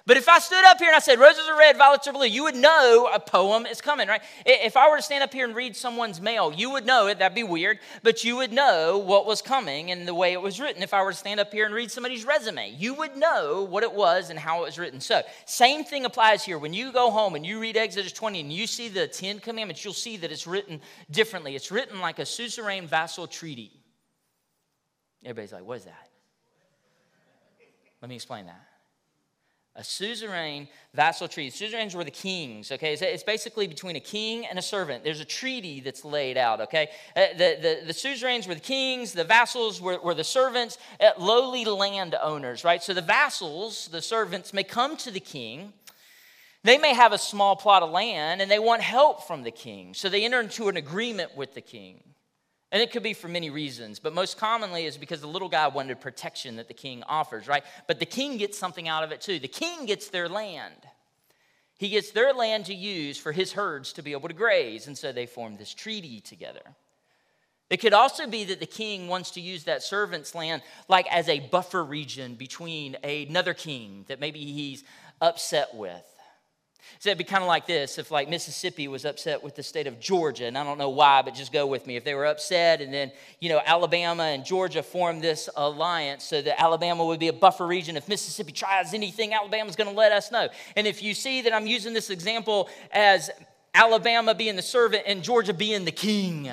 But 0.09 0.17
if 0.17 0.27
I 0.27 0.39
stood 0.39 0.65
up 0.65 0.79
here 0.79 0.89
and 0.89 0.97
I 0.97 1.01
said, 1.01 1.19
roses 1.19 1.47
are 1.49 1.59
red, 1.59 1.77
violets 1.77 2.09
are 2.09 2.15
blue, 2.15 2.25
you 2.25 2.45
would 2.45 2.57
know 2.57 3.11
a 3.13 3.21
poem 3.21 3.67
is 3.67 3.83
coming, 3.83 4.09
right? 4.09 4.23
If 4.47 4.75
I 4.75 4.89
were 4.89 4.97
to 4.97 5.03
stand 5.03 5.23
up 5.23 5.35
here 5.35 5.45
and 5.45 5.55
read 5.55 5.77
someone's 5.77 6.19
mail, 6.19 6.51
you 6.51 6.71
would 6.71 6.87
know 6.87 7.09
it. 7.09 7.19
That'd 7.19 7.35
be 7.35 7.43
weird, 7.43 7.79
but 8.03 8.25
you 8.25 8.37
would 8.37 8.51
know 8.51 8.97
what 8.97 9.27
was 9.27 9.43
coming 9.43 9.91
and 9.91 10.09
the 10.09 10.15
way 10.15 10.33
it 10.33 10.41
was 10.41 10.59
written. 10.59 10.83
If 10.83 10.95
I 10.95 11.03
were 11.03 11.11
to 11.11 11.17
stand 11.17 11.41
up 11.41 11.53
here 11.53 11.67
and 11.67 11.75
read 11.75 11.91
somebody's 11.91 12.25
resume, 12.25 12.75
you 12.79 12.95
would 12.95 13.19
know 13.19 13.67
what 13.69 13.83
it 13.83 13.93
was 13.93 14.31
and 14.31 14.39
how 14.39 14.63
it 14.63 14.65
was 14.65 14.79
written. 14.79 14.99
So, 14.99 15.21
same 15.45 15.85
thing 15.85 16.07
applies 16.07 16.43
here. 16.43 16.57
When 16.57 16.73
you 16.73 16.91
go 16.91 17.11
home 17.11 17.35
and 17.35 17.45
you 17.45 17.61
read 17.61 17.77
Exodus 17.77 18.13
20 18.13 18.41
and 18.41 18.51
you 18.51 18.67
see 18.67 18.89
the 18.89 19.09
Ten 19.09 19.41
Commandments, 19.41 19.85
you'll 19.85 19.93
see 19.93 20.17
that 20.17 20.33
it's 20.33 20.47
written 20.47 20.81
differently. 21.11 21.55
It's 21.55 21.71
written 21.71 22.01
like 22.01 22.19
a 22.19 22.25
suzerain 22.25 22.87
vassal 22.87 23.27
treaty. 23.27 23.73
Everybody's 25.23 25.53
like, 25.53 25.67
what 25.67 25.77
is 25.77 25.85
that? 25.85 26.09
Let 28.01 28.09
me 28.09 28.15
explain 28.15 28.47
that 28.47 28.68
a 29.79 29.85
suzerain 29.85 30.67
vassal 30.93 31.29
treaty. 31.29 31.51
Suzerains 31.51 31.95
were 31.95 32.03
the 32.03 32.11
kings, 32.11 32.73
okay? 32.73 32.95
It's, 32.95 33.23
basically 33.23 33.69
between 33.69 33.95
a 33.95 34.01
king 34.01 34.45
and 34.45 34.59
a 34.59 34.63
servant. 34.63 35.05
There's 35.05 35.21
a 35.21 35.25
treaty 35.25 35.81
that's 35.81 36.05
laid 36.05 36.37
out, 36.37 36.61
okay? 36.63 36.89
Uh, 37.15 37.27
the, 37.33 37.59
the, 37.63 37.87
the 37.87 37.93
suzerains 37.93 38.49
were 38.49 38.55
the 38.55 38.61
kings, 38.61 39.13
the 39.13 39.23
vassals 39.23 39.81
were, 39.81 39.99
were 40.03 40.15
the 40.15 40.25
servants, 40.25 40.79
uh, 41.01 41.11
lowly 41.17 41.65
landowners, 41.65 42.65
right? 42.65 42.83
So 42.83 42.93
the 42.93 43.01
vassals, 43.03 43.89
the 43.89 44.03
servants, 44.03 44.53
may 44.53 44.65
come 44.65 44.97
to 44.99 45.13
the 45.13 45.21
king. 45.21 45.73
They 46.65 46.77
may 46.77 46.93
have 46.93 47.13
a 47.13 47.19
small 47.19 47.55
plot 47.55 47.85
of 47.85 47.91
land 47.91 48.43
and 48.43 48.51
they 48.51 48.59
want 48.59 48.83
help 48.83 49.29
from 49.29 49.45
the 49.45 49.53
king. 49.53 49.95
So 49.95 50.09
they 50.09 50.25
enter 50.25 50.41
into 50.41 50.69
an 50.69 50.77
agreement 50.77 51.37
with 51.37 51.55
the 51.55 51.61
king. 51.61 52.03
And 52.71 52.83
it 52.83 52.93
could 52.93 53.03
be 53.03 53.15
for 53.15 53.29
many 53.29 53.49
reasons, 53.49 53.99
but 53.99 54.13
most 54.13 54.37
commonly 54.37 54.85
is 54.85 54.99
because 54.99 55.23
the 55.23 55.27
little 55.27 55.49
guy 55.49 55.69
wanted 55.69 56.01
protection 56.01 56.57
that 56.57 56.69
the 56.69 56.75
king 56.75 57.03
offers, 57.05 57.49
right? 57.49 57.65
But 57.87 57.99
the 57.99 58.07
king 58.07 58.37
gets 58.37 58.59
something 58.59 58.89
out 58.89 59.05
of 59.05 59.13
it 59.13 59.23
too. 59.23 59.39
The 59.39 59.49
king 59.49 59.87
gets 59.87 60.09
their 60.09 60.29
land. 60.29 60.87
He 61.79 61.89
gets 61.89 62.11
their 62.11 62.35
land 62.35 62.67
to 62.67 62.75
use 62.75 63.17
for 63.17 63.33
his 63.33 63.53
herds 63.53 63.93
to 63.95 64.03
be 64.03 64.13
able 64.13 64.29
to 64.29 64.35
graze, 64.35 64.87
and 64.87 64.99
so 64.99 65.13
they 65.13 65.27
form 65.27 65.57
this 65.57 65.73
treaty 65.73 66.21
together. 66.21 66.63
It 67.71 67.79
could 67.79 67.93
also 67.93 68.27
be 68.27 68.45
that 68.45 68.61
the 68.61 68.67
king 68.67 69.09
wants 69.09 69.31
to 69.33 69.41
use 69.41 69.65
that 69.65 69.83
servant's 69.83 70.35
land 70.35 70.63
like 70.89 71.07
as 71.11 71.29
a 71.29 71.41
buffer 71.41 71.85
region 71.85 72.35
between 72.35 72.97
another 73.05 73.55
king 73.55 74.05
that 74.09 74.21
maybe 74.21 74.45
he's 74.45 74.85
upset 75.21 75.75
with. 75.75 76.05
So 77.01 77.11
it'd 77.11 77.19
be 77.19 77.25
kind 77.25 77.43
of 77.43 77.49
like 77.49 77.67
this 77.67 77.99
if, 77.99 78.11
like, 78.11 78.29
Mississippi 78.29 78.89
was 78.89 79.05
upset 79.05 79.43
with 79.43 79.55
the 79.55 79.63
state 79.63 79.87
of 79.87 80.01
Georgia, 80.01 80.47
and 80.47 80.59
I 80.59 80.65
don't 80.65 80.79
know 80.79 80.89
why, 80.89 81.23
but 81.23 81.35
just 81.35 81.53
go 81.53 81.67
with 81.67 81.87
me. 81.87 81.97
If 81.97 82.05
they 82.05 82.15
were 82.15 82.27
upset, 82.27 82.81
and 82.81 82.93
then, 82.93 83.13
you 83.41 83.49
know, 83.49 83.61
Alabama 83.65 84.25
and 84.25 84.45
Georgia 84.45 84.83
formed 84.83 85.23
this 85.23 85.49
alliance 85.57 86.25
so 86.25 86.43
that 86.43 86.61
Alabama 86.61 87.05
would 87.05 87.21
be 87.21 87.29
a 87.29 87.33
buffer 87.33 87.67
region. 87.67 87.97
If 87.97 88.09
Mississippi 88.09 88.53
tries 88.53 88.95
anything, 88.95 89.33
Alabama's 89.33 89.77
going 89.77 89.91
to 89.91 89.97
let 89.97 90.13
us 90.13 90.33
know. 90.33 90.49
And 90.77 90.87
if 90.87 91.03
you 91.03 91.15
see 91.15 91.43
that 91.43 91.53
I'm 91.55 91.67
using 91.67 91.93
this 91.93 92.11
example 92.11 92.69
as 92.91 93.31
Alabama 93.75 94.35
being 94.35 94.57
the 94.57 94.63
servant 94.63 95.05
and 95.07 95.23
Georgia 95.23 95.55
being 95.55 95.85
the 95.85 95.93
king, 95.93 96.51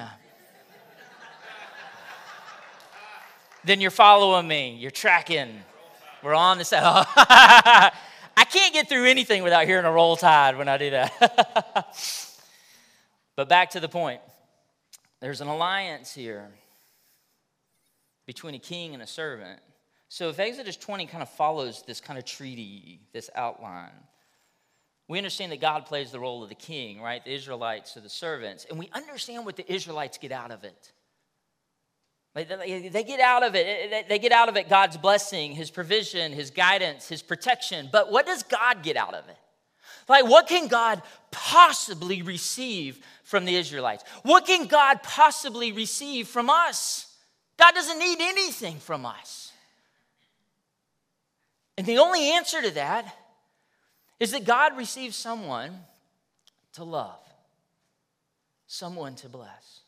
then 3.64 3.82
you're 3.82 3.90
following 3.90 4.48
me, 4.48 4.76
you're 4.76 4.92
tracking. 4.92 5.50
We're 6.22 6.36
on 6.36 6.60
the 6.60 6.66
side. 6.66 7.92
I 8.38 8.44
can't 8.44 8.74
get 8.74 8.90
through 8.90 9.06
anything 9.06 9.44
without 9.44 9.66
hearing 9.66 9.86
a 9.86 9.92
roll 9.92 10.16
tide 10.16 10.58
when 10.58 10.68
I 10.68 10.78
do 10.78 10.90
that. 10.92 11.96
but 13.36 13.50
back 13.50 13.72
to 13.72 13.80
the 13.80 13.90
point 13.90 14.22
there's 15.22 15.42
an 15.42 15.48
alliance 15.48 16.14
here 16.14 16.52
between 18.26 18.56
a 18.56 18.60
king 18.60 18.94
and 18.94 19.02
a 19.02 19.08
servant. 19.08 19.60
So 20.10 20.30
if 20.30 20.40
Exodus 20.40 20.78
20 20.78 21.08
kind 21.08 21.24
of 21.24 21.30
follows 21.30 21.84
this 21.88 22.00
kind 22.00 22.20
of 22.20 22.26
treaty, 22.26 23.02
this 23.14 23.30
outline, 23.36 23.92
we 25.08 25.18
understand 25.18 25.52
that 25.52 25.62
God 25.62 25.86
plays 25.86 26.12
the 26.12 26.20
role 26.20 26.44
of 26.44 26.50
the 26.50 26.56
king, 26.56 27.02
right? 27.02 27.24
The 27.24 27.34
Israelites 27.34 27.96
are 27.98 28.02
the 28.02 28.10
servants. 28.10 28.66
And 28.70 28.80
we 28.80 28.90
understand 28.94 29.46
what 29.46 29.56
the 29.56 29.72
Israelites 29.72 30.18
get 30.18 30.32
out 30.32 30.52
of 30.52 30.64
it. 30.64 30.92
They 32.36 33.04
get 33.08 33.22
out 33.22 33.44
of 33.44 33.56
it. 33.56 34.10
They 34.10 34.20
get 34.20 34.34
out 34.34 34.50
of 34.50 34.58
it 34.58 34.68
God's 34.68 34.98
blessing, 34.98 35.54
His 35.54 35.72
provision, 35.72 36.34
His 36.34 36.52
guidance, 36.52 37.08
His 37.08 37.22
protection. 37.22 37.88
But 37.92 38.12
what 38.12 38.26
does 38.26 38.44
God 38.44 38.84
get 38.84 38.98
out 38.98 39.14
of 39.14 39.28
it? 39.30 39.38
Like, 40.10 40.26
what 40.26 40.48
can 40.48 40.68
God 40.68 41.02
possibly 41.32 42.22
receive 42.22 43.00
from 43.24 43.46
the 43.46 43.56
Israelites? 43.56 44.04
What 44.24 44.46
can 44.46 44.68
God 44.68 45.02
possibly 45.02 45.72
receive 45.72 46.28
from 46.28 46.50
us? 46.50 47.16
God 47.58 47.74
doesn't 47.74 47.98
need 47.98 48.20
anything 48.20 48.78
from 48.80 49.06
us. 49.06 49.54
And 51.78 51.88
the 51.88 51.98
only 52.00 52.32
answer 52.32 52.62
to 52.62 52.72
that 52.72 53.16
is 54.20 54.32
that 54.32 54.44
God 54.44 54.78
receives 54.78 55.16
someone 55.16 55.80
to 56.74 56.84
love, 56.84 57.20
someone 58.68 59.16
to 59.16 59.30
bless. 59.30 59.82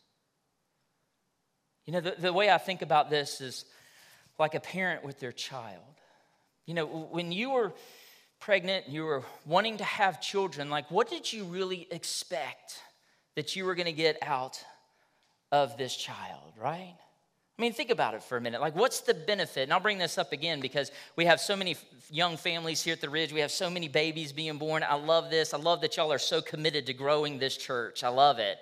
You 1.88 1.94
know, 1.94 2.02
the, 2.02 2.16
the 2.20 2.34
way 2.34 2.52
I 2.52 2.60
think 2.60 2.84
about 2.84 3.10
this 3.10 3.42
is 3.42 3.66
like 4.38 4.54
a 4.54 4.60
parent 4.60 5.04
with 5.04 5.20
their 5.20 5.32
child. 5.32 5.82
You 6.66 6.76
know, 6.76 6.86
when 6.86 7.32
you 7.32 7.52
were 7.52 7.74
pregnant, 8.40 8.86
and 8.86 8.94
you 8.94 9.06
were 9.06 9.24
wanting 9.46 9.78
to 9.78 9.84
have 9.84 10.22
children, 10.22 10.70
like 10.70 10.92
what 10.92 11.10
did 11.10 11.32
you 11.32 11.46
really 11.46 11.88
expect 11.90 12.82
that 13.36 13.56
you 13.56 13.66
were 13.66 13.74
going 13.74 13.88
to 13.88 13.94
get 13.94 14.18
out 14.22 14.64
of 15.52 15.78
this 15.78 15.96
child, 15.96 16.54
right? 16.62 16.94
I 17.58 17.62
mean, 17.62 17.74
think 17.74 17.90
about 17.90 18.14
it 18.14 18.22
for 18.22 18.38
a 18.38 18.42
minute. 18.42 18.62
Like, 18.62 18.76
what's 18.76 19.00
the 19.00 19.16
benefit? 19.16 19.64
And 19.64 19.74
I'll 19.74 19.80
bring 19.80 19.98
this 19.98 20.20
up 20.20 20.32
again 20.32 20.60
because 20.60 20.92
we 21.16 21.26
have 21.26 21.40
so 21.40 21.56
many 21.56 21.76
young 22.12 22.38
families 22.38 22.84
here 22.84 22.94
at 22.94 23.02
the 23.02 23.10
Ridge. 23.10 23.34
We 23.34 23.40
have 23.40 23.50
so 23.50 23.70
many 23.70 23.88
babies 23.88 24.32
being 24.32 24.58
born. 24.58 24.84
I 24.88 24.94
love 24.94 25.32
this. 25.32 25.56
I 25.56 25.58
love 25.58 25.82
that 25.82 25.98
y'all 25.98 26.14
are 26.14 26.20
so 26.20 26.40
committed 26.40 26.86
to 26.86 26.94
growing 26.94 27.40
this 27.40 27.58
church. 27.58 28.04
I 28.04 28.10
love 28.10 28.38
it. 28.38 28.60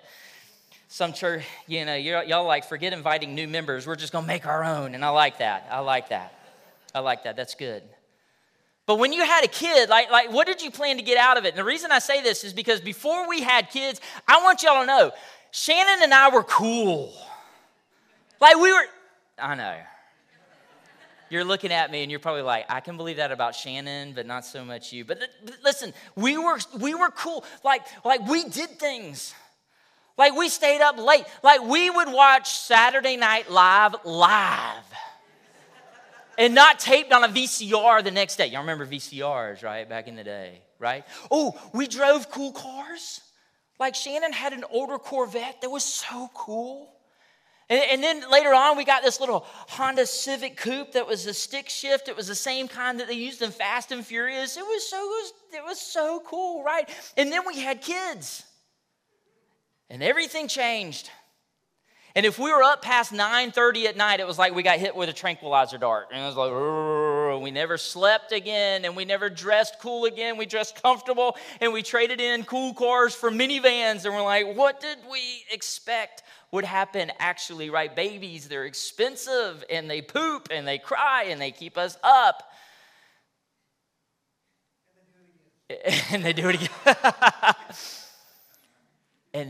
Some 0.88 1.12
church, 1.12 1.44
you 1.66 1.84
know, 1.84 1.94
y'all 1.94 2.46
like, 2.46 2.64
forget 2.64 2.92
inviting 2.92 3.34
new 3.34 3.48
members. 3.48 3.86
We're 3.86 3.96
just 3.96 4.12
going 4.12 4.24
to 4.24 4.28
make 4.28 4.46
our 4.46 4.64
own. 4.64 4.94
And 4.94 5.04
I 5.04 5.08
like 5.08 5.38
that. 5.38 5.66
I 5.70 5.80
like 5.80 6.10
that. 6.10 6.32
I 6.94 7.00
like 7.00 7.24
that. 7.24 7.36
That's 7.36 7.54
good. 7.54 7.82
But 8.86 9.00
when 9.00 9.12
you 9.12 9.24
had 9.24 9.44
a 9.44 9.48
kid, 9.48 9.88
like, 9.88 10.10
like 10.12 10.32
what 10.32 10.46
did 10.46 10.62
you 10.62 10.70
plan 10.70 10.96
to 10.96 11.02
get 11.02 11.18
out 11.18 11.36
of 11.36 11.44
it? 11.44 11.48
And 11.48 11.58
the 11.58 11.64
reason 11.64 11.90
I 11.90 11.98
say 11.98 12.22
this 12.22 12.44
is 12.44 12.52
because 12.52 12.80
before 12.80 13.28
we 13.28 13.40
had 13.40 13.70
kids, 13.70 14.00
I 14.28 14.42
want 14.42 14.62
y'all 14.62 14.80
to 14.80 14.86
know 14.86 15.12
Shannon 15.50 16.04
and 16.04 16.14
I 16.14 16.30
were 16.30 16.44
cool. 16.44 17.12
Like 18.40 18.56
we 18.56 18.72
were, 18.72 18.84
I 19.38 19.54
know. 19.56 19.76
You're 21.28 21.44
looking 21.44 21.72
at 21.72 21.90
me 21.90 22.02
and 22.02 22.10
you're 22.10 22.20
probably 22.20 22.42
like, 22.42 22.66
I 22.68 22.78
can 22.78 22.96
believe 22.96 23.16
that 23.16 23.32
about 23.32 23.56
Shannon, 23.56 24.12
but 24.14 24.26
not 24.26 24.44
so 24.44 24.64
much 24.64 24.92
you. 24.92 25.04
But, 25.04 25.18
but 25.44 25.56
listen, 25.64 25.92
we 26.14 26.38
were 26.38 26.58
we 26.78 26.94
were 26.94 27.10
cool. 27.10 27.44
Like 27.64 27.82
like 28.04 28.26
we 28.28 28.44
did 28.44 28.78
things. 28.78 29.34
Like 30.18 30.34
we 30.34 30.48
stayed 30.48 30.80
up 30.80 30.98
late. 30.98 31.24
Like 31.42 31.62
we 31.62 31.90
would 31.90 32.08
watch 32.08 32.58
Saturday 32.58 33.16
Night 33.16 33.50
Live 33.50 33.96
live. 34.04 34.84
and 36.38 36.54
not 36.54 36.78
taped 36.78 37.12
on 37.12 37.24
a 37.24 37.28
VCR 37.28 38.02
the 38.02 38.10
next 38.10 38.36
day. 38.36 38.46
Y'all 38.46 38.60
remember 38.60 38.86
VCRs, 38.86 39.62
right? 39.62 39.88
Back 39.88 40.08
in 40.08 40.16
the 40.16 40.24
day, 40.24 40.62
right? 40.78 41.04
Oh, 41.30 41.58
we 41.72 41.86
drove 41.86 42.30
cool 42.30 42.52
cars. 42.52 43.20
Like 43.78 43.94
Shannon 43.94 44.32
had 44.32 44.52
an 44.52 44.64
older 44.70 44.98
Corvette 44.98 45.60
that 45.60 45.70
was 45.70 45.84
so 45.84 46.30
cool. 46.34 46.92
And, 47.68 48.00
then 48.00 48.22
later 48.30 48.54
on, 48.54 48.76
we 48.76 48.84
got 48.84 49.02
this 49.02 49.18
little 49.18 49.44
Honda 49.48 50.06
Civic 50.06 50.56
Coupe 50.56 50.92
that 50.92 51.04
was 51.04 51.26
a 51.26 51.34
stick 51.34 51.68
shift. 51.68 52.08
It 52.08 52.16
was 52.16 52.28
the 52.28 52.34
same 52.36 52.68
kind 52.68 53.00
that 53.00 53.08
they 53.08 53.14
used 53.14 53.42
in 53.42 53.50
Fast 53.50 53.90
and 53.90 54.06
Furious. 54.06 54.56
It 54.56 54.62
was 54.62 54.88
so, 54.88 54.96
it 54.96 55.00
was, 55.00 55.32
it 55.54 55.64
was 55.64 55.80
so 55.80 56.22
cool, 56.24 56.62
right? 56.62 56.88
And 57.16 57.32
then 57.32 57.40
we 57.44 57.58
had 57.58 57.82
kids. 57.82 58.44
And 59.88 60.02
everything 60.02 60.48
changed. 60.48 61.10
And 62.16 62.24
if 62.24 62.38
we 62.38 62.50
were 62.50 62.62
up 62.62 62.80
past 62.80 63.12
9:30 63.12 63.84
at 63.86 63.96
night, 63.96 64.20
it 64.20 64.26
was 64.26 64.38
like 64.38 64.54
we 64.54 64.62
got 64.62 64.78
hit 64.78 64.96
with 64.96 65.10
a 65.10 65.12
tranquilizer 65.12 65.76
dart. 65.76 66.08
And 66.10 66.22
it 66.22 66.26
was 66.26 66.34
like, 66.34 67.42
we 67.42 67.50
never 67.50 67.76
slept 67.76 68.32
again, 68.32 68.86
and 68.86 68.96
we 68.96 69.04
never 69.04 69.28
dressed 69.28 69.76
cool 69.80 70.06
again. 70.06 70.38
We 70.38 70.46
dressed 70.46 70.82
comfortable, 70.82 71.36
and 71.60 71.74
we 71.74 71.82
traded 71.82 72.20
in 72.20 72.44
cool 72.44 72.72
cars 72.72 73.14
for 73.14 73.30
minivans. 73.30 74.06
And 74.06 74.14
we're 74.14 74.22
like, 74.22 74.56
what 74.56 74.80
did 74.80 74.96
we 75.10 75.44
expect 75.52 76.22
would 76.52 76.64
happen 76.64 77.12
actually, 77.18 77.68
right? 77.68 77.94
Babies, 77.94 78.48
they're 78.48 78.64
expensive, 78.64 79.62
and 79.68 79.90
they 79.90 80.00
poop, 80.00 80.48
and 80.50 80.66
they 80.66 80.78
cry, 80.78 81.26
and 81.28 81.38
they 81.38 81.50
keep 81.50 81.76
us 81.76 81.98
up. 82.02 82.42
And 86.12 86.24
they 86.24 86.32
do 86.32 86.48
it 86.48 86.54
again. 86.54 86.70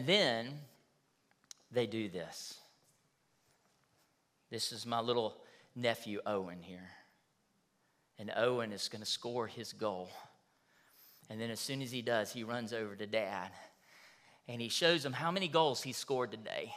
then 0.07 0.49
they 1.71 1.87
do 1.87 2.09
this. 2.09 2.59
This 4.51 4.73
is 4.73 4.87
my 4.87 5.01
little 5.01 5.37
nephew, 5.75 6.21
Owen, 6.27 6.63
here. 6.63 6.89
And 8.19 8.33
Owen 8.35 8.73
is 8.73 8.89
going 8.89 9.03
to 9.03 9.11
score 9.11 9.47
his 9.47 9.73
goal. 9.73 10.09
And 11.29 11.41
then 11.41 11.51
as 11.51 11.61
soon 11.61 11.83
as 11.83 11.91
he 11.91 12.03
does, 12.03 12.33
he 12.33 12.45
runs 12.45 12.73
over 12.73 12.97
to 12.97 13.07
dad 13.07 13.51
and 14.49 14.61
he 14.61 14.69
shows 14.69 15.05
him 15.05 15.13
how 15.13 15.31
many 15.31 15.49
goals 15.49 15.83
he 15.83 15.93
scored 15.93 16.31
today. 16.31 16.73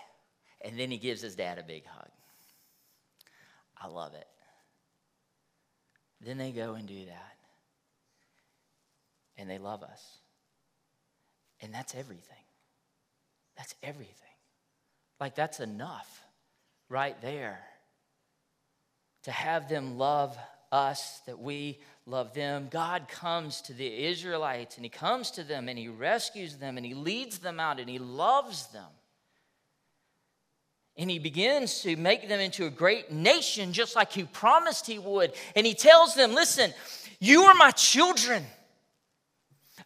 And 0.62 0.78
then 0.78 0.92
he 0.92 0.98
gives 0.98 1.22
his 1.22 1.36
dad 1.36 1.58
a 1.58 1.64
big 1.64 1.86
hug. 1.86 2.10
I 3.82 3.88
love 3.88 4.14
it. 4.14 4.28
Then 6.20 6.38
they 6.38 6.52
go 6.52 6.74
and 6.74 6.88
do 6.88 7.06
that. 7.06 7.36
And 9.38 9.50
they 9.50 9.58
love 9.58 9.84
us. 9.84 10.18
And 11.62 11.74
that's 11.74 11.96
everything. 11.96 12.44
That's 13.60 13.76
everything. 13.84 14.16
Like, 15.20 15.36
that's 15.36 15.60
enough 15.60 16.24
right 16.88 17.22
there. 17.22 17.60
To 19.24 19.32
have 19.32 19.68
them 19.68 19.98
love 19.98 20.38
us, 20.72 21.20
that 21.26 21.40
we 21.40 21.80
love 22.06 22.34
them. 22.34 22.70
God 22.72 23.10
comes 23.10 23.60
to 23.64 23.74
the 23.74 24.06
Israelites 24.06 24.78
and 24.78 24.86
He 24.86 24.90
comes 24.90 25.32
to 25.32 25.44
them 25.44 25.68
and 25.68 25.78
He 25.78 25.90
rescues 25.90 26.56
them 26.56 26.78
and 26.78 26.86
He 26.86 26.94
leads 26.94 27.40
them 27.40 27.60
out 27.60 27.82
and 27.82 27.90
He 27.90 28.00
loves 28.00 28.68
them. 28.68 28.88
And 30.96 31.12
He 31.12 31.20
begins 31.20 31.82
to 31.82 31.98
make 31.98 32.30
them 32.30 32.40
into 32.40 32.66
a 32.66 32.70
great 32.70 33.12
nation 33.12 33.74
just 33.74 33.94
like 33.94 34.14
He 34.14 34.24
promised 34.24 34.88
He 34.88 35.00
would. 35.00 35.34
And 35.54 35.68
He 35.68 35.74
tells 35.74 36.16
them, 36.16 36.34
Listen, 36.34 36.74
you 37.20 37.44
are 37.44 37.56
my 37.56 37.72
children. 37.72 38.46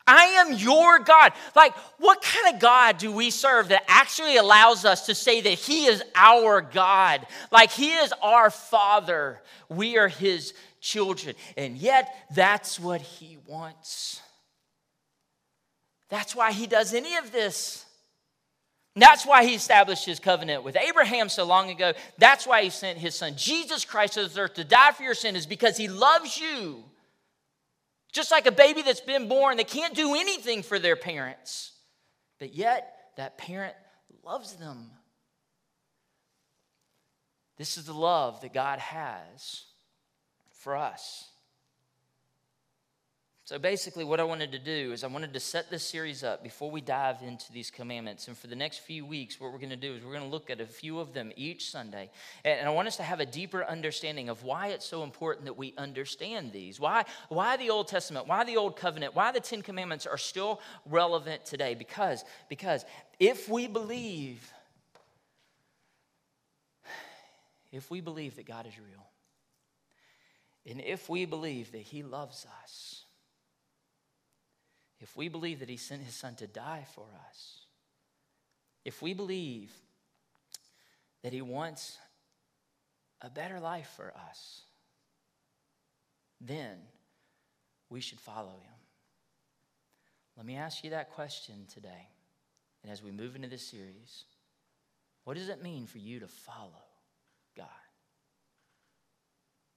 I 0.05 0.25
am 0.25 0.53
your 0.53 0.99
God. 0.99 1.31
Like, 1.55 1.73
what 1.97 2.21
kind 2.21 2.53
of 2.53 2.61
God 2.61 2.97
do 2.97 3.11
we 3.11 3.29
serve 3.29 3.69
that 3.69 3.83
actually 3.87 4.37
allows 4.37 4.83
us 4.83 5.05
to 5.05 5.15
say 5.15 5.41
that 5.41 5.49
He 5.49 5.85
is 5.85 6.03
our 6.13 6.61
God? 6.61 7.25
Like, 7.51 7.71
He 7.71 7.93
is 7.93 8.13
our 8.21 8.49
Father. 8.49 9.41
We 9.69 9.97
are 9.97 10.09
His 10.09 10.53
children. 10.81 11.35
And 11.55 11.77
yet, 11.77 12.13
that's 12.35 12.79
what 12.79 13.01
He 13.01 13.37
wants. 13.47 14.21
That's 16.09 16.35
why 16.35 16.51
He 16.51 16.67
does 16.67 16.93
any 16.93 17.15
of 17.15 17.31
this. 17.31 17.85
That's 18.95 19.25
why 19.25 19.43
he 19.43 19.55
established 19.55 20.05
his 20.05 20.19
covenant 20.19 20.63
with 20.63 20.77
Abraham 20.77 21.27
so 21.27 21.45
long 21.45 21.71
ago. 21.71 21.93
That's 22.19 22.45
why 22.45 22.61
he 22.61 22.69
sent 22.69 22.99
his 22.99 23.15
son 23.15 23.33
Jesus 23.35 23.85
Christ 23.85 24.13
to 24.13 24.23
this 24.23 24.37
earth 24.37 24.53
to 24.55 24.63
die 24.63 24.91
for 24.91 25.01
your 25.01 25.15
sin, 25.15 25.35
is 25.35 25.47
because 25.47 25.77
he 25.77 25.87
loves 25.87 26.37
you. 26.37 26.83
Just 28.13 28.31
like 28.31 28.45
a 28.45 28.51
baby 28.51 28.83
that's 28.83 29.01
been 29.01 29.27
born, 29.27 29.57
they 29.57 29.63
can't 29.63 29.95
do 29.95 30.15
anything 30.15 30.61
for 30.61 30.77
their 30.77 30.95
parents. 30.95 31.71
But 32.39 32.53
yet, 32.53 32.95
that 33.17 33.37
parent 33.37 33.75
loves 34.23 34.53
them. 34.53 34.91
This 37.57 37.77
is 37.77 37.85
the 37.85 37.93
love 37.93 38.41
that 38.41 38.53
God 38.53 38.79
has 38.79 39.63
for 40.51 40.77
us. 40.77 41.29
So 43.45 43.59
basically, 43.59 44.05
what 44.05 44.21
I 44.21 44.23
wanted 44.23 44.53
to 44.53 44.59
do 44.59 44.93
is 44.93 45.03
I 45.03 45.07
wanted 45.07 45.33
to 45.33 45.39
set 45.41 45.69
this 45.69 45.83
series 45.83 46.23
up 46.23 46.43
before 46.43 46.71
we 46.71 46.79
dive 46.79 47.21
into 47.21 47.51
these 47.51 47.69
commandments. 47.69 48.29
And 48.29 48.37
for 48.37 48.47
the 48.47 48.55
next 48.55 48.77
few 48.79 49.05
weeks, 49.05 49.37
what 49.37 49.51
we're 49.51 49.57
going 49.57 49.69
to 49.69 49.75
do 49.75 49.95
is 49.95 50.01
we're 50.01 50.13
going 50.13 50.23
to 50.23 50.29
look 50.29 50.49
at 50.49 50.61
a 50.61 50.65
few 50.65 50.97
of 50.97 51.13
them 51.13 51.33
each 51.35 51.69
Sunday. 51.69 52.09
And 52.45 52.65
I 52.65 52.71
want 52.71 52.87
us 52.87 52.95
to 52.97 53.03
have 53.03 53.19
a 53.19 53.25
deeper 53.25 53.65
understanding 53.65 54.29
of 54.29 54.45
why 54.45 54.67
it's 54.67 54.85
so 54.85 55.03
important 55.03 55.43
that 55.45 55.57
we 55.57 55.73
understand 55.77 56.53
these. 56.53 56.79
Why, 56.79 57.03
why 57.27 57.57
the 57.57 57.69
Old 57.69 57.89
Testament, 57.89 58.27
why 58.27 58.45
the 58.45 58.55
Old 58.55 58.77
Covenant, 58.77 59.13
why 59.13 59.33
the 59.33 59.41
Ten 59.41 59.61
Commandments 59.61 60.07
are 60.07 60.17
still 60.17 60.61
relevant 60.85 61.43
today. 61.43 61.75
Because, 61.75 62.23
because 62.47 62.85
if 63.19 63.49
we 63.49 63.67
believe, 63.67 64.53
if 67.73 67.91
we 67.91 67.99
believe 67.99 68.37
that 68.37 68.45
God 68.45 68.67
is 68.67 68.79
real, 68.79 69.05
and 70.65 70.79
if 70.79 71.09
we 71.09 71.25
believe 71.25 71.73
that 71.73 71.81
He 71.81 72.03
loves 72.03 72.47
us, 72.63 73.02
if 75.03 75.17
we 75.17 75.27
believe 75.27 75.59
that 75.59 75.67
he 75.67 75.75
sent 75.75 76.01
his 76.01 76.15
son 76.15 76.33
to 76.35 76.47
die 76.47 76.85
for 76.95 77.05
us, 77.29 77.65
if 78.85 79.01
we 79.01 79.13
believe 79.13 79.69
that 81.23 81.33
he 81.33 81.41
wants 81.41 81.97
a 83.21 83.29
better 83.29 83.59
life 83.59 83.91
for 83.97 84.13
us, 84.29 84.61
then 86.39 86.77
we 87.89 87.99
should 87.99 88.19
follow 88.19 88.51
him. 88.51 88.73
Let 90.37 90.45
me 90.45 90.55
ask 90.55 90.85
you 90.85 90.91
that 90.91 91.11
question 91.11 91.65
today. 91.71 92.07
And 92.81 92.91
as 92.91 93.03
we 93.03 93.11
move 93.11 93.35
into 93.35 93.49
this 93.49 93.67
series, 93.67 94.23
what 95.25 95.35
does 95.35 95.49
it 95.49 95.61
mean 95.61 95.85
for 95.85 95.97
you 95.97 96.21
to 96.21 96.27
follow 96.27 96.83
God? 97.57 97.67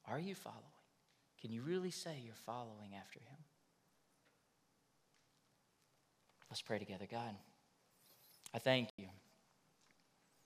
Are 0.08 0.20
you 0.20 0.36
following? 0.36 0.62
Can 1.40 1.50
you 1.50 1.62
really 1.62 1.90
say 1.90 2.20
you're 2.24 2.34
following 2.34 2.94
after 2.96 3.18
him? 3.18 3.38
Let's 6.56 6.62
pray 6.62 6.78
together. 6.78 7.04
God, 7.10 7.34
I 8.54 8.58
thank 8.58 8.88
you 8.96 9.08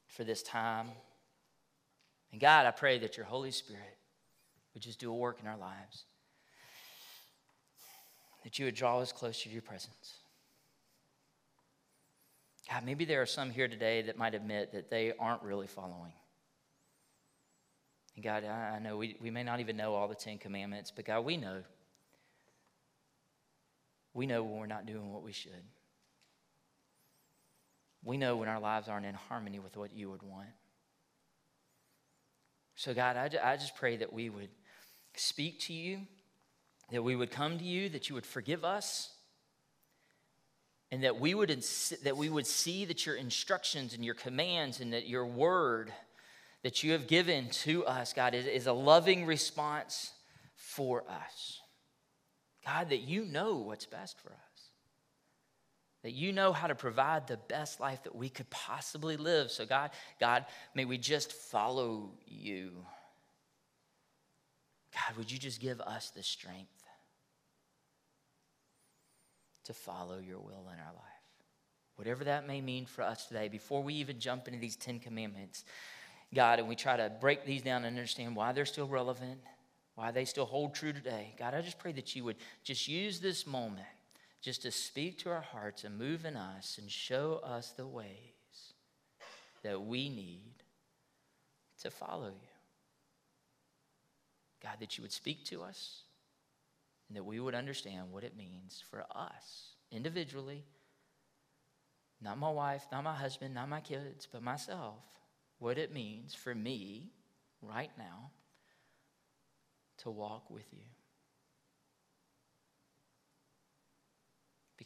for 0.09 0.25
this 0.25 0.43
time. 0.43 0.89
And 2.33 2.41
God, 2.41 2.67
I 2.67 2.73
pray 2.73 2.99
that 2.99 3.17
your 3.17 3.27
Holy 3.27 3.53
Spirit 3.53 3.97
would 4.75 4.83
just 4.83 4.99
do 4.99 5.13
a 5.13 5.15
work 5.15 5.39
in 5.41 5.47
our 5.47 5.57
lives, 5.57 6.07
that 8.43 8.59
you 8.59 8.65
would 8.65 8.75
draw 8.75 8.99
us 8.99 9.13
closer 9.13 9.45
to 9.45 9.51
your 9.51 9.63
presence. 9.63 10.15
God, 12.69 12.85
maybe 12.85 13.05
there 13.05 13.23
are 13.23 13.27
some 13.27 13.49
here 13.49 13.69
today 13.69 14.03
that 14.03 14.19
might 14.19 14.35
admit 14.35 14.73
that 14.73 14.91
they 14.91 15.13
aren't 15.17 15.45
really 15.45 15.69
following. 15.69 16.13
And 18.17 18.25
God, 18.25 18.43
I 18.43 18.81
know 18.81 18.97
we, 18.97 19.17
we 19.23 19.31
may 19.31 19.45
not 19.45 19.61
even 19.61 19.77
know 19.77 19.95
all 19.95 20.09
the 20.09 20.17
Ten 20.17 20.39
Commandments, 20.39 20.91
but 20.91 21.05
God, 21.05 21.25
we 21.25 21.37
know. 21.37 21.63
We 24.13 24.27
know 24.27 24.43
when 24.43 24.59
we're 24.59 24.67
not 24.67 24.87
doing 24.87 25.13
what 25.13 25.23
we 25.23 25.31
should. 25.31 25.63
We 28.03 28.17
know 28.17 28.37
when 28.37 28.49
our 28.49 28.61
lives 28.61 28.89
aren't 28.89 29.07
in 29.07 29.15
harmony 29.15 29.59
with 29.59 29.77
what 29.77 29.93
you 29.93 30.11
would 30.11 30.23
want. 30.23 30.49
So, 32.77 32.95
God, 32.95 33.17
I, 33.17 33.53
I 33.53 33.57
just 33.57 33.77
pray 33.77 33.97
that 33.99 34.13
we 34.13 34.31
would 34.31 34.49
speak 35.15 35.61
to 35.61 35.73
you, 35.73 36.01
that 36.91 37.03
we 37.03 37.15
would 37.15 37.31
come 37.31 37.59
to 37.59 37.65
you, 37.65 37.91
that 37.91 38.09
you 38.09 38.15
would 38.15 38.25
forgive 38.25 38.65
us, 38.65 39.13
and 40.91 41.05
that 41.05 41.21
we 41.21 41.35
would, 41.35 41.51
ins- 41.51 41.95
that 42.03 42.17
we 42.17 42.29
would 42.29 42.47
see 42.47 42.85
that 42.87 43.05
your 43.05 43.17
instructions 43.17 43.95
and 43.95 44.05
your 44.05 44.15
commands 44.15 44.81
and 44.81 44.93
that 44.93 45.07
your 45.07 45.27
word 45.27 45.93
that 46.63 46.83
you 46.83 46.93
have 46.93 47.07
given 47.07 47.49
to 47.51 47.87
us, 47.87 48.13
God, 48.13 48.35
is, 48.35 48.47
is 48.47 48.67
a 48.67 48.73
loving 48.73 49.25
response 49.25 50.13
for 50.57 51.05
us. 51.09 51.61
God, 52.67 52.91
that 52.91 53.01
you 53.01 53.25
know 53.25 53.57
what's 53.57 53.87
best 53.87 54.19
for 54.21 54.31
us. 54.31 54.50
That 56.03 56.13
you 56.13 56.33
know 56.33 56.53
how 56.53 56.67
to 56.67 56.75
provide 56.75 57.27
the 57.27 57.37
best 57.37 57.79
life 57.79 58.03
that 58.05 58.15
we 58.15 58.31
could 58.31 58.49
possibly 58.49 59.17
live. 59.17 59.51
So, 59.51 59.67
God, 59.67 59.91
God, 60.19 60.47
may 60.75 60.87
we 60.87 60.97
just 60.97 61.33
follow 61.33 62.11
you. 62.27 62.71
God, 64.95 65.17
would 65.19 65.31
you 65.31 65.39
just 65.39 65.61
give 65.61 65.81
us 65.81 66.11
the 66.11 66.23
strength 66.23 66.85
to 69.65 69.75
follow 69.75 70.19
your 70.19 70.39
will 70.39 70.69
in 70.73 70.81
our 70.81 70.93
life? 70.95 71.05
Whatever 71.97 72.25
that 72.25 72.47
may 72.47 72.63
mean 72.63 72.87
for 72.87 73.03
us 73.03 73.27
today, 73.27 73.49
before 73.49 73.83
we 73.83 73.95
even 73.95 74.19
jump 74.19 74.49
into 74.49 74.59
these 74.59 74.77
Ten 74.77 75.01
Commandments, 75.01 75.65
God, 76.35 76.59
and 76.59 76.67
we 76.67 76.77
try 76.77 76.97
to 76.97 77.13
break 77.21 77.45
these 77.45 77.61
down 77.61 77.85
and 77.85 77.95
understand 77.95 78.35
why 78.35 78.53
they're 78.53 78.65
still 78.65 78.89
relevant, 78.89 79.41
why 79.97 80.11
they 80.11 80.25
still 80.25 80.47
hold 80.47 80.75
true 80.75 80.95
today. 80.95 81.35
God, 81.39 81.53
I 81.53 81.61
just 81.61 81.79
pray 81.79 81.93
that 81.93 82.17
you 82.17 82.25
would 82.25 82.37
just 82.65 82.89
use 82.89 83.21
this 83.21 83.47
moment 83.47 83.87
just 84.41 84.63
to 84.63 84.71
speak 84.71 85.19
to 85.19 85.31
our 85.31 85.41
hearts 85.41 85.85
and 85.85 85.99
move 85.99 86.25
in 86.25 86.37
us 86.37 86.79
and 86.81 86.91
show 86.91 87.41
us 87.45 87.71
the 87.71 87.87
ways 87.87 88.09
that 89.63 89.83
we 89.83 90.09
need 90.09 90.63
to 91.83 91.91
follow 91.91 92.29
you. 92.29 92.49
God, 94.63 94.77
that 94.81 94.97
you 94.97 95.03
would 95.03 95.13
speak 95.13 95.45
to 95.47 95.63
us 95.63 96.03
and 97.09 97.17
that 97.17 97.25
we 97.25 97.41
would 97.41 97.55
understand 97.55 98.13
what 98.13 98.25
it 98.25 98.37
means 98.37 98.83
for 98.91 99.05
us 99.15 99.75
individually, 99.91 100.65
not 102.23 102.39
my 102.39 102.51
wife, 102.51 102.87
not 102.93 103.05
my 103.05 103.15
husband, 103.15 103.55
not 103.55 103.69
my 103.69 103.81
kids, 103.81 104.29
but 104.31 104.43
myself, 104.43 105.03
what 105.59 105.79
it 105.79 105.93
means 105.93 106.35
for 106.35 106.55
me 106.55 107.11
right 107.63 107.91
now 107.99 108.31
to 109.99 110.11
walk 110.11 110.51
with 110.51 110.67
you. 110.73 110.85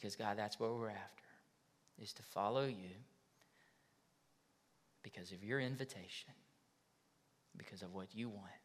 Because, 0.05 0.17
God, 0.17 0.37
that's 0.37 0.59
what 0.59 0.71
we're 0.77 0.89
after, 0.89 1.23
is 1.97 2.13
to 2.13 2.21
follow 2.21 2.65
you 2.65 2.93
because 5.01 5.31
of 5.31 5.43
your 5.43 5.59
invitation, 5.59 6.31
because 7.57 7.81
of 7.81 7.91
what 7.91 8.13
you 8.13 8.29
want. 8.29 8.61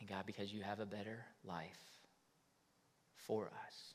And, 0.00 0.08
God, 0.08 0.24
because 0.24 0.54
you 0.54 0.62
have 0.62 0.80
a 0.80 0.86
better 0.86 1.26
life 1.44 1.68
for 3.14 3.50
us 3.66 3.92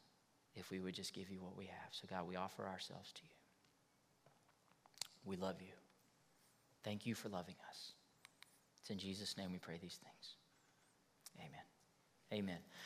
if 0.54 0.70
we 0.70 0.80
would 0.80 0.93
just 0.93 1.12
give 1.12 1.32
you 1.32 1.39
what 1.39 1.58
we 1.58 1.65
have. 1.65 1.89
So, 1.89 2.06
God, 2.08 2.28
we 2.28 2.36
offer 2.36 2.67
ourselves 2.67 3.12
to 3.13 3.24
you. 3.24 4.32
We 5.26 5.38
love 5.38 5.60
you. 5.60 5.74
Thank 6.84 7.08
you 7.08 7.15
for 7.15 7.30
loving 7.30 7.56
us. 7.67 7.93
It's 8.80 8.91
in 8.91 9.00
Jesus' 9.00 9.36
name 9.36 9.52
we 9.52 9.58
pray 9.58 9.80
these 9.82 9.98
things. 10.04 10.36
Amen. 11.39 11.65
Amen. 12.32 12.60